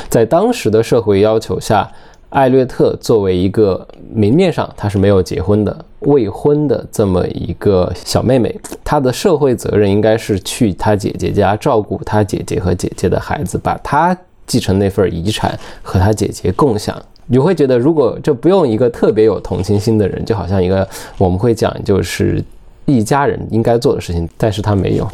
[0.09, 1.89] 在当时的社会要求下，
[2.29, 14.15] 艾略特作为一个明面上她是没有结婚的未婚的这么一个小妹妹，她的社会责任应该是去她姐姐家照顾她姐姐和姐姐的孩子，把她
[14.45, 16.95] 继承那份遗产和她姐姐共享。
[17.31, 20.87] 你会觉得，如果就不用一个特别有同情心的人，就好像一个
[21.19, 22.43] 我们会讲就是
[22.85, 25.07] 一家人应该做的事情，但是他没有。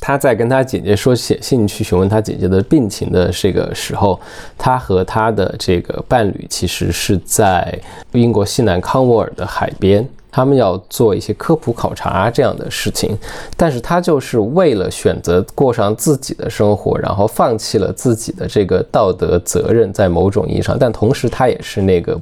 [0.00, 4.20] 他在跟他姐姐说写信去询问他姐姐的病情的这个时候，
[4.58, 7.78] 他和他的这个伴侣其实是在
[8.10, 10.06] 英国西南康沃尔的海边。
[10.32, 13.16] 他们要做一些科普考察这样的事情，
[13.56, 22.18] 但是他就是为了选择过上自己的生活，然后放弃了自己的这个道德责任，在某种意义上，但同时他也是那个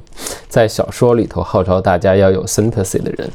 [0.49, 3.29] 在小说里头号召大家要有 sympathy 的人。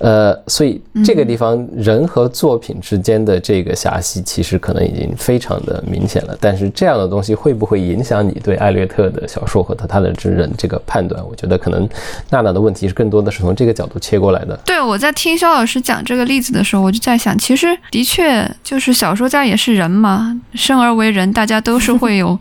[0.00, 6.36] 呃，所以这个地方人和作品之间的这个狭隙，其实可能已经非常的明显了。
[6.40, 11.22] 但是这样的东西会不会影响你对艾略特的小说和他他的真人这个判断？
[11.28, 11.88] 我觉得可能
[12.30, 14.58] 娜娜的问题是更多的是从这个角度切过来的。
[14.64, 22.38] 对，我在听肖老师讲这个例子的时候，我就在想，其实的确就是小说家也是人嘛，生而为人，大家都是会有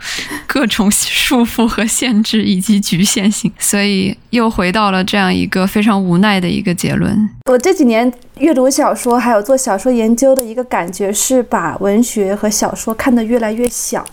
[0.48, 7.30] 各种束缚和限制以及局限性，所以又回到了这样一个非常无奈的一个结论。
[7.50, 14.06] 我这几年阅读小说，还有做小说研究的一个感觉是，把文学和小说看得越来越小。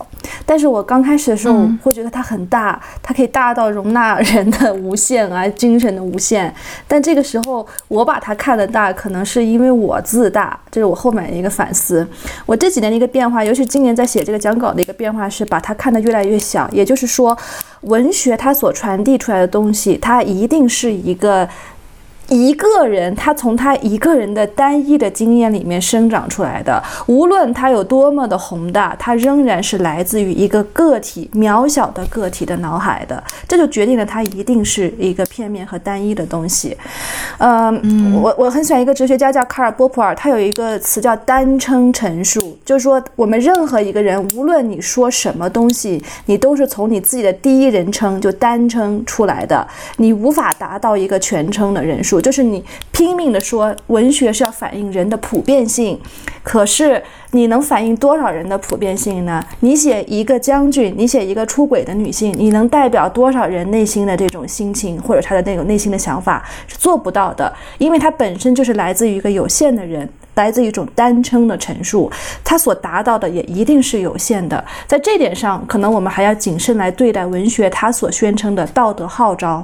[0.43, 6.51] 但是我刚开始的时候会觉得它很大，它可以大到容纳人的无限啊，精神的无限。
[6.87, 12.07] 但这个时候我把它看得大，可能是因为我自大，这是我后面的一个反思。
[12.47, 16.67] 我这几年的一个变化，尤其今年在写这个讲稿的一个变化，是把它看得越来越小。
[16.71, 17.37] 也就是说，
[17.81, 21.47] 文学它所传递出来的东西，它一定是一个。
[22.29, 36.75] 一个人，他从他一个人的单一的经验里面生长出来的，无论他有多么的宏大，他仍然是来自于一个个体渺小的个体的脑海的，这就决定了他一定是一个片面和单一的东西。
[37.37, 49.65] 嗯，我我很喜欢一个哲学家叫卡尔波普尔，他有一个词叫单称陈述，就是说我们任何一个人，无论你说什么东西，你都是从你自己的第一人称就单称出来的，
[49.95, 52.16] 你无法达到一个全称的人数。
[52.21, 55.99] 就是你拼命的说文学是要反映人的普遍性，
[56.43, 57.01] 可是
[57.31, 59.43] 你能反映多少人的普遍性呢？
[59.59, 72.09] 你写一个将军，你写一个出轨的女性，你能代表多少人内心的这种心情或者他的那种内心的想法是做不到的，因为它本身就是来自于一个有限的人，来自一种单称的陈述，
[72.43, 74.63] 它所达到的也一定是有限的。
[74.87, 79.63] 在这点上，可能我们还要谨慎来对待文学它所宣称的道德号召。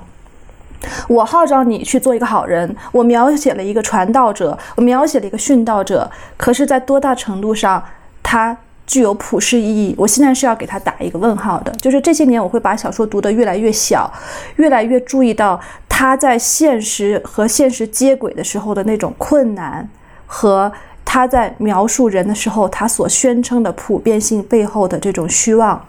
[1.07, 6.09] 我号召你去做一个好人，我描写了一个传道者，我描写了一个殉道者。
[6.37, 7.83] 可是，在多大程度上，
[8.21, 9.95] 它具有普世意义？
[9.97, 11.71] 我现在是要给他打一个问号的。
[11.73, 14.11] 就是这些年，我会把小说读得越来越小，
[14.57, 19.87] 越来越注意到他在现实和现实接轨的时候的那种困难，
[20.25, 20.71] 和
[21.05, 25.81] 他在描述人的时候，他所宣称的普遍性背后的这种虚妄，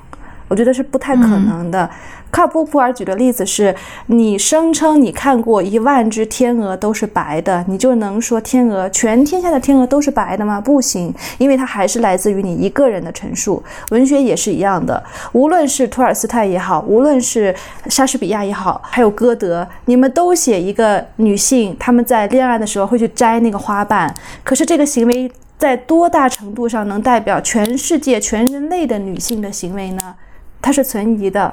[0.54, 1.90] 我觉得是不太可能的。
[2.30, 3.74] 卡尔波普尔举的例子是：
[4.06, 10.60] 你声称你看过一万只天鹅都是白的，你就能说天鹅全天下的天鹅都是白的吗？
[10.60, 13.60] 不行，因为它还是来自于你一个人的陈述。
[13.90, 15.02] 文学也是一样的，
[15.32, 17.52] 无论是托尔斯泰也好，无论是
[17.88, 24.14] 莎士比亚也好，还有歌德，你们都写一个女性，她们在恋爱的时候会去摘那个花瓣。
[24.44, 25.28] 可是这个行为
[25.58, 30.14] 在多大程度上能代表全世界全人类的女性的行为呢？
[30.64, 31.52] 它是存疑的。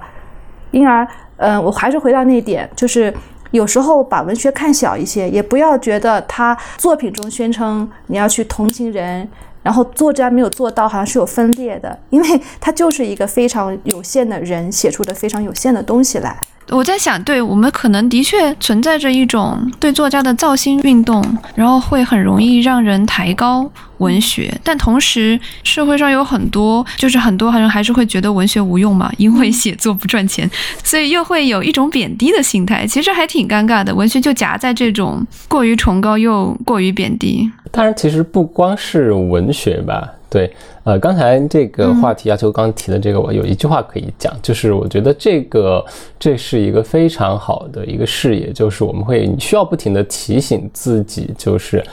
[0.72, 1.06] 因而，
[1.36, 3.14] 嗯，我还是回到那一点，就是
[3.52, 9.28] 有时候把文学看小一些，也不要觉得他作品中宣称你要去同情人，
[9.62, 16.40] 然后作家没有做到，好像是有分裂的，因为他就是一个非常有限的人写出的非常有限的东西来。
[16.70, 21.22] 我在想，对我们可能的确存在着一种对作家的造星运动，
[21.54, 30.50] 然后会很容易让人抬高文学，但同时社会上有很多，就是很多人还是会觉得文学无用嘛，因为写作不赚钱，
[30.82, 33.94] 所以又会有一种贬低的心态，其实还挺尴尬的。
[33.94, 37.52] 文学就夹在这种过于崇高又过于贬低。
[37.70, 40.08] 当然，其实不光是文学吧。
[40.32, 40.50] 对，
[40.86, 45.86] 呃，刚才这个话题，亚秋刚提的这个，我有一句话可以讲，就是我觉得这个
[46.18, 51.84] 这是一个非常好的一个视野，就是我们会你需要不停的提醒自己，就是，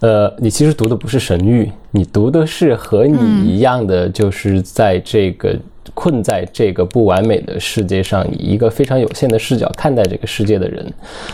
[0.00, 5.54] 呃，你其实读的不是神谕，你读的是和你一样的，就是在这个。
[5.94, 10.84] 困在这个不完美的世界上，以一个非常有限的视角看待这个世界的人。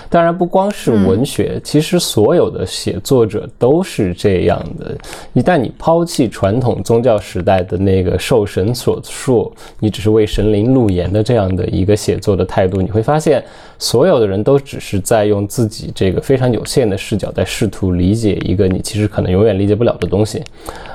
[0.09, 4.97] 当然，不光是文学，其实所有的写作者都是这样的。
[5.33, 13.43] 一旦你抛弃传统宗教时代的那个受神所束，你只是为神灵录言的这样的一个写作的态度，你会发现，
[13.83, 20.41] 所有的人都只是在用自己这个非常有限的视角，在试图理解一个你其实可能永远理解不了的东西。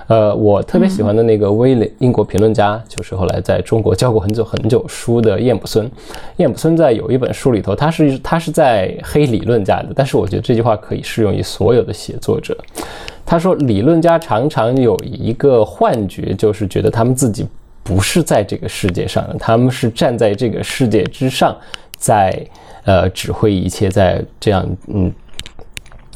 [0.07, 5.91] 呃，我特别喜欢的那个威廉英国评论家，就是后来在中国教过很久很久书的燕卜孙。
[6.37, 12.57] 燕卜孙在有一本书里头，他是他是在黑理论家的，但是我觉得这句话可以适用于所有的写作者。
[13.25, 17.45] 他说，理论家常常有一个幻觉，就是觉得他们自己
[17.83, 21.53] 不是在这个世界上的，他们是站在这个世界之上，
[21.97, 22.45] 在
[22.85, 25.11] 呃指挥一切，在这样嗯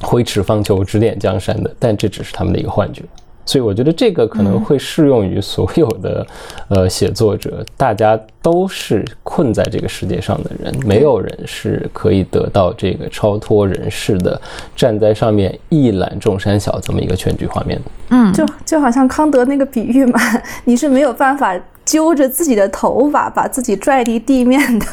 [0.01, 1.75] 挥斥方遒、指点江山的。
[1.79, 3.03] 但这只是他们的一个幻觉。
[3.45, 6.25] 所以我觉得这个可能会适用于所有的，
[6.69, 14.39] 呃，写作者，大家都是困在这个世界上的人，没有人是可以得到这个超脱人世的，
[14.75, 17.91] 站在上面一览众山小这么一个全局画面的。
[18.09, 20.19] 嗯，就就好像康德那个比喻嘛，
[20.65, 24.85] 你是没有办法揪着自己的头发把自己拽离地面的。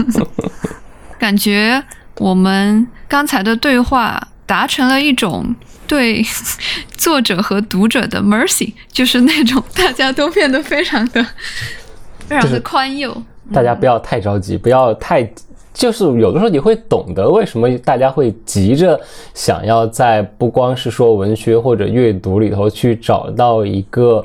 [1.18, 1.82] 感觉
[2.18, 5.54] 我们刚才的对话达成了一种。
[5.86, 6.24] 对
[6.96, 11.24] 作者和读者的 mercy，就是那种大家都变得非常的、
[12.28, 13.22] 非常的宽宥。
[13.52, 15.28] 大家不要太着急，不要太，
[15.72, 19.00] 就是有的时候你会懂得为什么大家会急着
[19.34, 24.24] 想要在不光是说文学或者阅读里头去找到一个。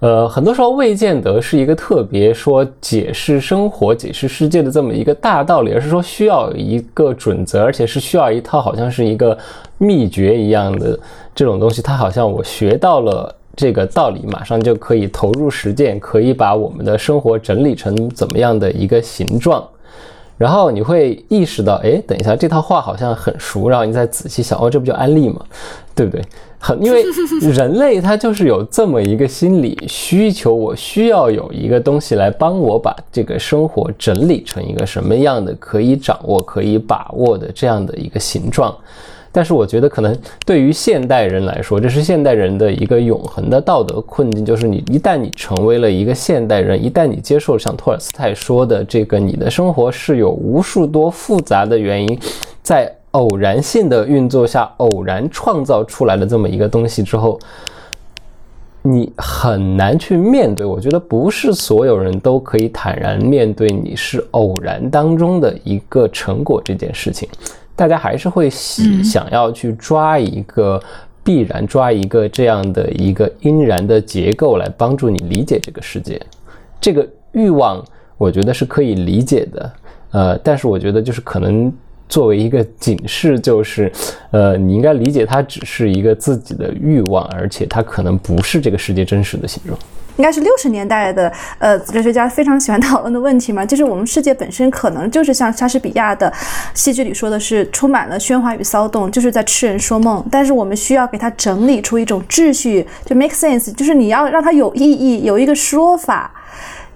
[0.00, 9.36] 呃，很多时候未见得是一个特别说解释生活、解释世界的这么一个大道理，而是说需要一个准则，而且是需要一套好像是一个
[9.78, 10.98] 秘诀一样的
[11.34, 11.80] 这种东西。
[11.80, 19.66] 它好像我学到了这个道理，马上就可以投入实践，可以把我们的生活整理成怎么样的一个形状。
[20.36, 23.70] 然后你会意识到，哎，等一下，这套话好像很熟。
[23.70, 25.40] 然后你再仔细想，哦，这不就安利吗？
[25.94, 26.22] 对不对？
[26.58, 27.04] 很，因为
[27.52, 38.74] 人类他就是有这么一个心理需求，我需要有一个东西来帮我把这个生活整理成一个什么样的可以掌握、可以把握的这样的一个形状。
[39.32, 40.16] 但是我觉得，可能
[40.46, 52.18] 对于现代人来说，这是现代人的一个永恒的道德困境，就是你一旦你成为了一个现代人，一旦你接受像托尔斯泰说的这个，你的生活是有无数多复杂的原因，
[52.62, 57.40] 在偶然性的运作下偶然创造出来的这么一个东西之后，
[58.82, 60.66] 你很难去面对。
[60.66, 67.26] 我觉得不是所有人都可以坦然面对你是偶然当中的一个成果这件事情。
[67.74, 70.78] 大家还是会喜想要去抓一个
[71.24, 76.20] 必然，抓一个这样的一个因然的结构来帮助你理解这个世界。
[76.78, 77.82] 这个欲望，
[78.18, 79.72] 我觉得是可以理解的。
[80.12, 81.72] 呃，但是我觉得就是可能
[82.08, 83.90] 作为一个警示，就是
[84.30, 89.78] 呃，你应该理解它只是一个自己的欲望，而且它可能不是这个世界真实的形状。
[90.18, 96.32] 应该是六十年代的，呃，哲学家非常喜欢讨论的问题嘛，就是我们世界本身可能就是像莎士比亚的
[96.72, 100.24] 戏剧里说的是充满了喧哗与骚动，就是在痴人说梦。
[100.30, 106.32] 但是我们需要给它整理出一种秩序，就 make sense，就是你要让它有意义，有一个说法。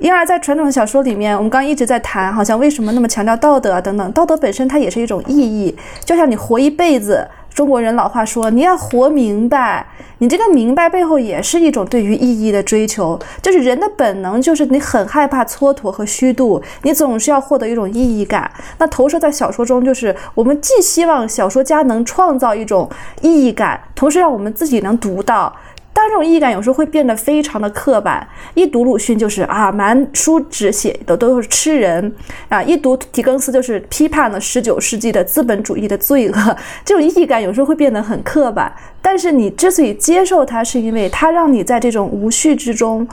[0.00, 7.28] 因而，在传统的小说里面，我们刚刚一直在谈，好像为什么那么强调道德啊等等，道德本身它也是一种意义，就像你活一辈子。
[7.52, 9.84] 中国人老话说：“你要活明白，
[10.18, 13.18] 你这个明白背后也是一种对于意义的追求。
[13.42, 18.48] 就是人的本能，就是你很害怕蹉跎和虚度，你总是要获得一种意义感。
[18.78, 22.88] 那投射在小说中，就是我们既希望小说家能创造一种
[23.20, 25.52] 意义感，同时让我们自己能读到。”
[25.92, 32.14] 但这种意义感有时候会变得非常的刻板，一读鲁迅就是啊，满书纸写的都是吃人
[32.48, 36.56] 啊；一读狄更斯就是批判了十九世纪的资本主义的罪恶。
[36.84, 38.72] 这种意义感有时候会变得很刻板，
[39.02, 43.06] 但是你之所以接受它，是因为它让你在这种无序之中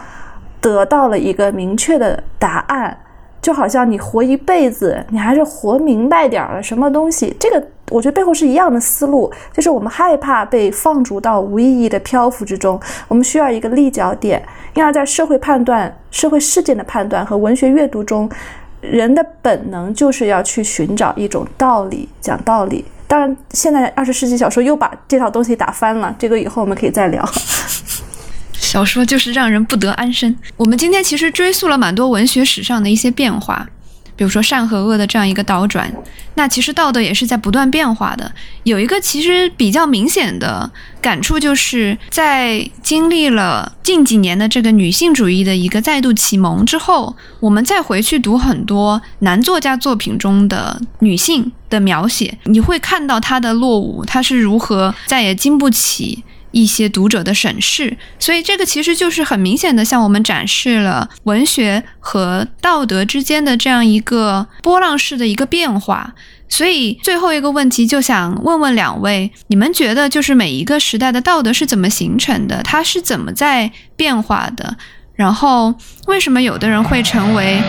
[0.62, 2.98] 得到了一个明确的答案。
[3.48, 7.34] 就好像你活一辈子，你还是活明白点儿了什么东西？
[7.40, 14.44] 这个我觉得背后是一样的思路，就是我们害怕被放逐到无意义的漂浮之中，我们需要一个立脚点。
[14.74, 18.30] 因而，在社会判断、社会事件的判断和文学阅读中，
[18.82, 22.84] 人的本能就是要去寻找一种道理，讲道理。
[23.08, 27.24] 当然，现在二十世纪小说又把这套东西打翻了，这个以后我们可以再聊。
[28.68, 30.36] 小说就是让人不得安生。
[30.58, 33.66] 我们今天其实追溯了蛮多文学史上的一些变化，
[34.18, 35.90] 比如说善和恶的这样一个倒转。
[36.36, 38.30] 那其实道德也是在不断变化的。
[38.64, 40.70] 有一个其实比较明显的
[41.02, 56.26] 感触，就是在经历了近几年的这个女性主义的一个再度启蒙之后，我们再回去读很多男作家作品中的女性的描写，你会看到她的落伍，她是如何再也经不起。
[56.52, 66.14] 一些读者的审视，所以这个其实就是很明显的向我们展示了文学和道德之间的这样一个波浪式的一个变化。
[66.50, 72.64] 所以最后一个问题就想问问两位，你们觉得就是每一个时代的道德是怎么形成的？
[72.64, 74.78] 它是怎么在变化的？
[75.14, 75.74] 然后
[76.06, 77.60] 为什么有的人会成为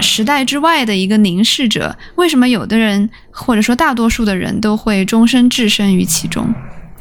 [0.00, 1.94] 时代之外的一个凝视者？
[2.14, 6.54] 为什么有的人或者说大多数的人都会终身置身于其中？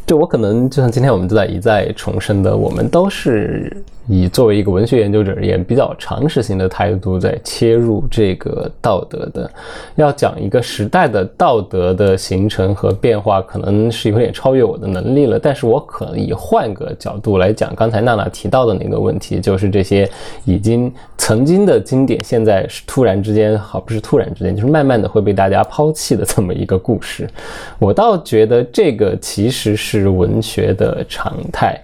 [0.07, 3.71] 就我可能就像今天我们都在一再重申的，我们都是。
[4.07, 9.49] 以作为一个文学研究者而言，比较常识性的态度在切入这个道德的，
[9.95, 15.37] 要讲一个时代的道德的形成和变化，可能是有点超越我的能力了。
[15.37, 20.09] 但是我可以换个角度来讲，刚才娜娜提到的那个问题，就是这些
[20.45, 27.29] 已经曾经的经典，现在是突然之间，好不是突然之间，就是慢慢的会被大家抛弃的这么一个故事。
[27.77, 31.77] 我倒觉得这个其实是文学的常态。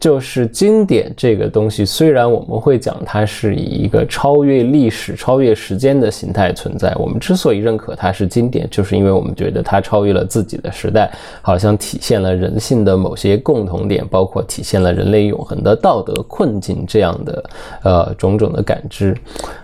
[0.00, 11.10] 就是经典这个东西，虽然我们会讲它是以一个超越历史、超越时间的形态存在，我们之所以认可它是经典，就是因为我们觉得它超越了自己的时代，
[11.40, 17.50] 好像体现了人性的某些共同点，包括体现了人类永恒的道德困境这样的
[17.82, 19.16] 呃种种的感知。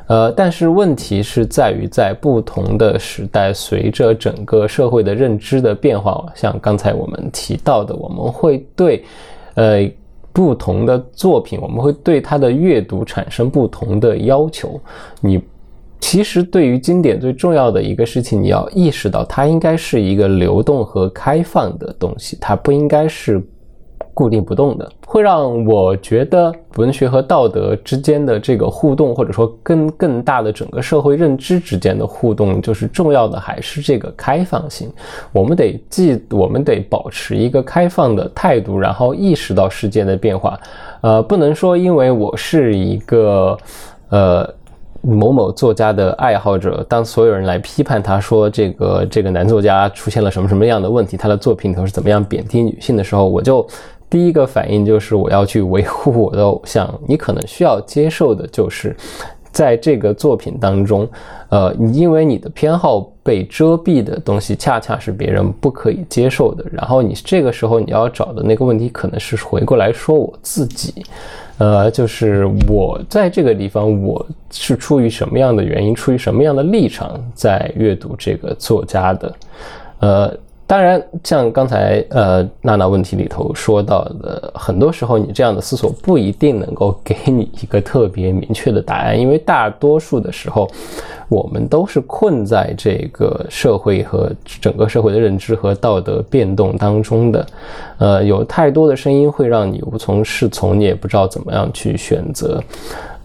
[0.06, 9.04] 呃，但是问题是在于，在不同的时代，随着整个社会的认知的变化，像刚才我们提到的，我们会对
[9.54, 9.86] 呃。
[10.32, 14.80] 不同的作品，我们会对它的阅读产生不同的要求。
[15.20, 15.40] 你
[16.00, 23.42] 其实对于经典最重要的一个事情，你要意识到它应该是一个流动和开放的东西，它不应该是。
[24.20, 34.92] 固定不动的，会让我觉得文学和道德之间的这个互动，或者说跟更大的整个社会认知之间的互动，就是重要的还是这个开放性。
[35.32, 40.60] 我们得记，我们得保持一个开放的态度，然后意识到世界的变化。
[41.00, 43.56] 呃，不能说因为我是一个
[44.10, 44.46] 呃
[45.00, 53.66] 某某作家的爱好者，当所有人来批判他说这个这个男作家出现了什么什么样的问题，他的作品头是怎么样贬低女性的时候，我就。
[54.10, 56.92] 第一个反应就是我要去维护我的偶像。
[57.06, 58.94] 你可能需要接受的就是，
[59.52, 61.08] 在这个作品当中，
[61.48, 66.64] 呃，因为你的偏好被遮蔽的东西，恰恰是别人不可以接受的。
[66.72, 71.04] 然后你这个时候你要找的那个问题，可能是回过来说我自己，
[71.58, 79.34] 呃，就是我在这个地方，我是出于什么样的原因，出于什么样的立场在阅读这个作家的，
[80.00, 80.36] 呃。
[80.70, 90.70] 当然，像刚才呃娜娜问题里头说到的，很多时候你这样的思索不一定能够给你一个特别明确的答案，因为大多数的时候，
[91.28, 94.30] 我们都是困在这个社会和
[94.60, 97.46] 整个社会的认知和道德变动当中的，
[97.98, 102.62] 呃，有太多的声音会让你无从适从，你也不知道怎么样去选择。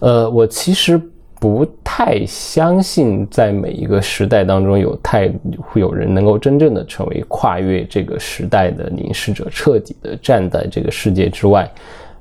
[0.00, 1.00] 呃，我其实。
[1.38, 5.30] 不太相信，在每一个时代当中有太
[5.60, 11.70] 会有人能够真正的成为跨越这个时代的凝视者，彻底的站在这个世界之外。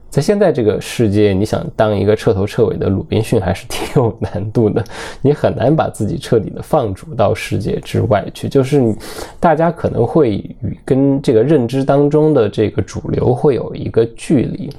[0.07, 4.81] 在现在这个世界，你想当一个彻头彻尾的鲁滨逊，还是挺有难度的。
[5.21, 8.47] 你很难把自己彻底的放逐到世界之外去。
[8.47, 8.95] 就是，
[9.41, 10.31] 大家可能会
[10.61, 14.69] 与跟这个认知当中的这个主流会有一个距离。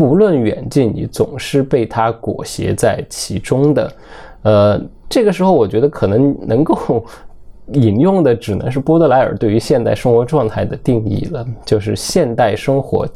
[0.00, 3.92] 不论远近，你总是被它裹挟在其中的。
[4.44, 7.04] 呃，这个时候，我觉得可能能够
[7.74, 13.06] 引用的只能是波德莱尔对于现代生活状态的定义了，就是现代生活，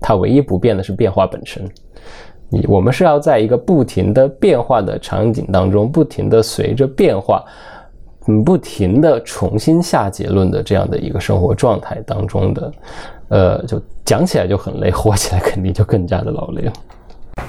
[0.00, 1.62] 它唯一不变的是变化本身。
[2.48, 7.44] 你我们是要在一个不停的变化的场景当中，不停的随着变化，
[8.26, 12.72] 嗯，不停的重新下结论的这样的一个生活状态当中的。
[13.32, 16.72] 呃，就讲起来就很累， 活起来肯定就更加的劳累了。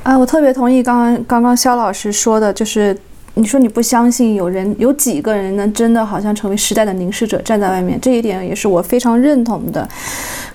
[0.04, 2.98] 啊，我特别同意刚刚刚刚肖老师说的，就是
[3.34, 9.86] 你说你不相信有人有几个人能真的好像成为时代的凝视者站在外面，这一点也是我非常认同的。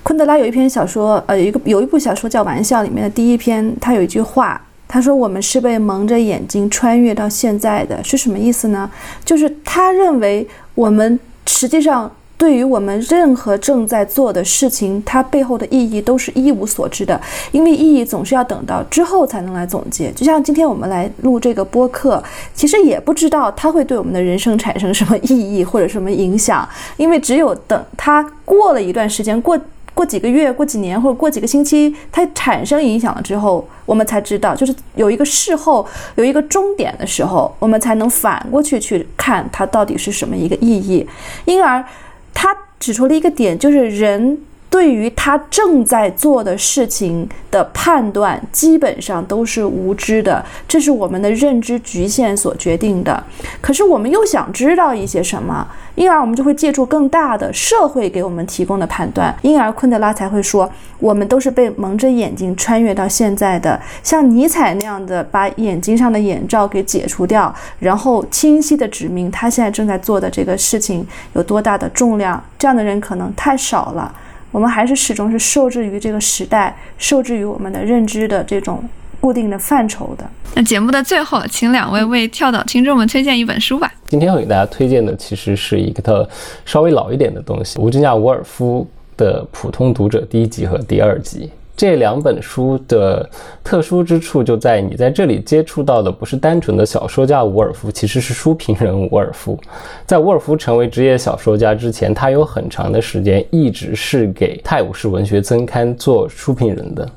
[0.02, 8.90] 昆德拉有一篇小说，呃，有一个有一部小说叫《玩笑》，里面的第一篇，他有一句话，他说我们是被蒙着眼睛穿越到现在的，是什么意思呢？
[9.26, 12.10] 就是他认为我们实际上。
[12.38, 17.20] 对于我们任何正在做的事情，它背后的意义都是一无所知的，
[17.50, 20.12] 因为意义总是要等到之后才能来总结。
[20.12, 22.22] 就像今天我们来录这个播客，
[22.54, 26.66] 其实也不知道它会对我们的人生产生什么意义或者什么影响，
[26.96, 29.58] 因为只有等它过了一段时间，过
[29.92, 35.84] 过几个月、过几年或者过几个星期，它产生影响了之后，我们才知道，就是有一个事后
[36.14, 41.04] 有一个终点的时候，我们才能反过去去看它到底是什么一个意义，
[41.44, 41.84] 因而。
[42.32, 44.38] 他指出了一个点，就是人
[44.70, 53.24] 对于他正在做的事情的判断，基本上都是无知的，这是我们的认知局限所决定的。
[53.60, 55.66] 可是我们又想知道一些什么，
[55.98, 60.70] 因而我们就会借助更大的社会给我们提供的判断，因而昆德拉才会说，
[61.00, 74.14] 我们都是被蒙着眼睛穿越到现在的，像尼采那样的把眼睛上的眼罩给解除掉，然后清晰的指明他现在正在做的这个事情有多大的重量，这样的人可能太少了。
[74.52, 78.82] 我们还是始终是受制于这个时代，受制于我们的认知的这种
[79.20, 80.24] 固定的范畴的。
[80.54, 83.92] 那节目的最后，请两位为跳岛听众们推荐一本书吧。
[84.08, 86.28] 今天要给大家推荐的其实是一个
[86.64, 88.86] 稍微老一点的东西，吴金亚·伍尔夫
[89.16, 91.50] 的《普通读者》第一集和第二集。
[91.76, 93.30] 这两本书的
[93.62, 99.56] 特殊之处就在你在这里接触到的不是单纯的小说家伍尔夫，其实是书评人伍尔夫。
[100.04, 107.08] 在伍尔夫成为职业小说家之前，他有很长的时间一直是给《泰晤士文学增刊》做书评人的。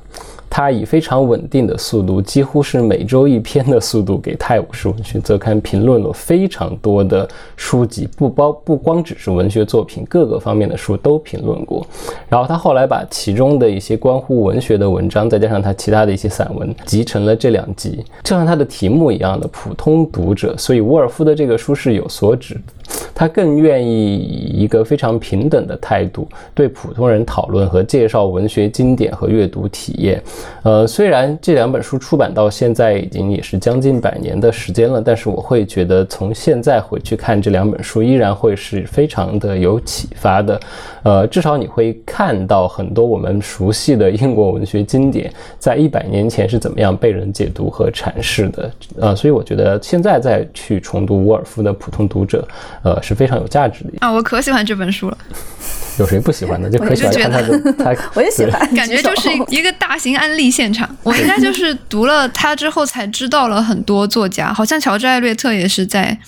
[0.54, 7.26] 他以非常稳定的速度，几乎是每周一篇的速度，给《泰晤士文学周刊》评论了非常多的
[7.56, 11.86] 书籍，不包不光只是文学作品，各个方面的书都评论过。
[12.28, 20.54] 然后他后来把其中的一些关乎文学的文章，再加上他其他的一些散文，集成了这两集，就像他的题目一样的普通读者。
[20.58, 22.60] 所以沃尔夫的这个书是有所指。
[23.14, 30.22] 他更愿意以一个非常平等的态度对普通人讨论和介绍文学经典和阅读体验。
[30.62, 40.60] 呃，虽然这两本书出版到现在已经也是将近百年的时间了，但是我会觉得从现在回去看这两本书，依然会是非常的有启发的。
[41.02, 48.70] 呃，至少你会看到很多我们熟悉的英国文学经典，在一百年前是怎么样被人解读和阐释的。
[49.00, 52.46] 呃，所以我觉得现在再去重读沃尔夫的《普通读者》。
[52.82, 54.12] 呃，是非常有价值的啊！
[54.12, 55.18] 我可喜欢这本书了。
[55.98, 56.70] 有谁不喜欢的？
[56.70, 58.74] 就可喜欢他的他，我也喜欢。
[58.74, 60.88] 感觉就是一个大型安利现场。
[61.04, 66.18] 我应该就是读了他之后才知道了很多作家，好像乔治·艾略特也是在。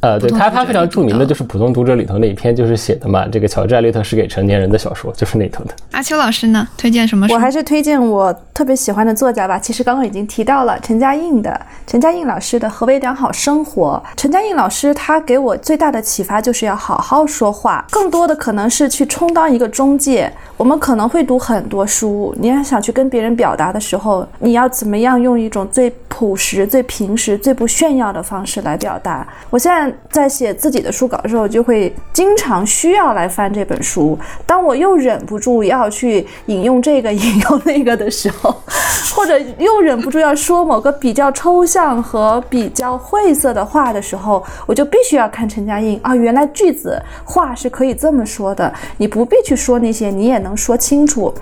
[0.00, 3.26] 呃，对他，他非常著名的就是《普通读者》里头那一篇，就是写的嘛。
[3.28, 5.74] 这个乔治·艾略特是给成年人的小说，就是那头的。
[5.92, 7.26] 阿秋老师呢，推荐什么？
[7.30, 9.58] 我还是推荐我特别喜欢的作家吧。
[9.58, 14.02] 其实刚刚已经提到了陈嘉映的陈嘉映老师的《何为良好生活》。
[14.16, 20.32] 陈嘉映老师他给我最大的启发就是要好好说话，更多的可能是去充当一个中介。
[20.56, 29.28] 我们可能会读很多书，你要想去跟别人表达的时候，你要怎么样用一种最朴实、最平实、最不炫耀的方式来表达？
[29.50, 29.89] 我现在。
[30.10, 34.18] 在写自己的书稿的时候，就会经常需要来翻这本书。
[34.46, 38.54] 当我又忍不住要去引用这个、引用那个的时候，
[39.14, 51.32] 或者又忍不住要说某个比较抽象和比较晦涩的话的时候，我就必须要看陈嘉映啊，原来句子话是可以这么说的，你不必去说那些，你也能说清楚。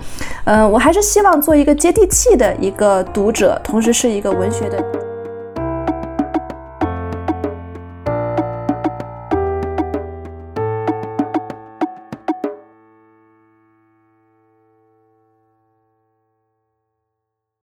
[0.44, 5.07] 嗯，我还是希望做一个接地气的一个读者，同时是一个文学的。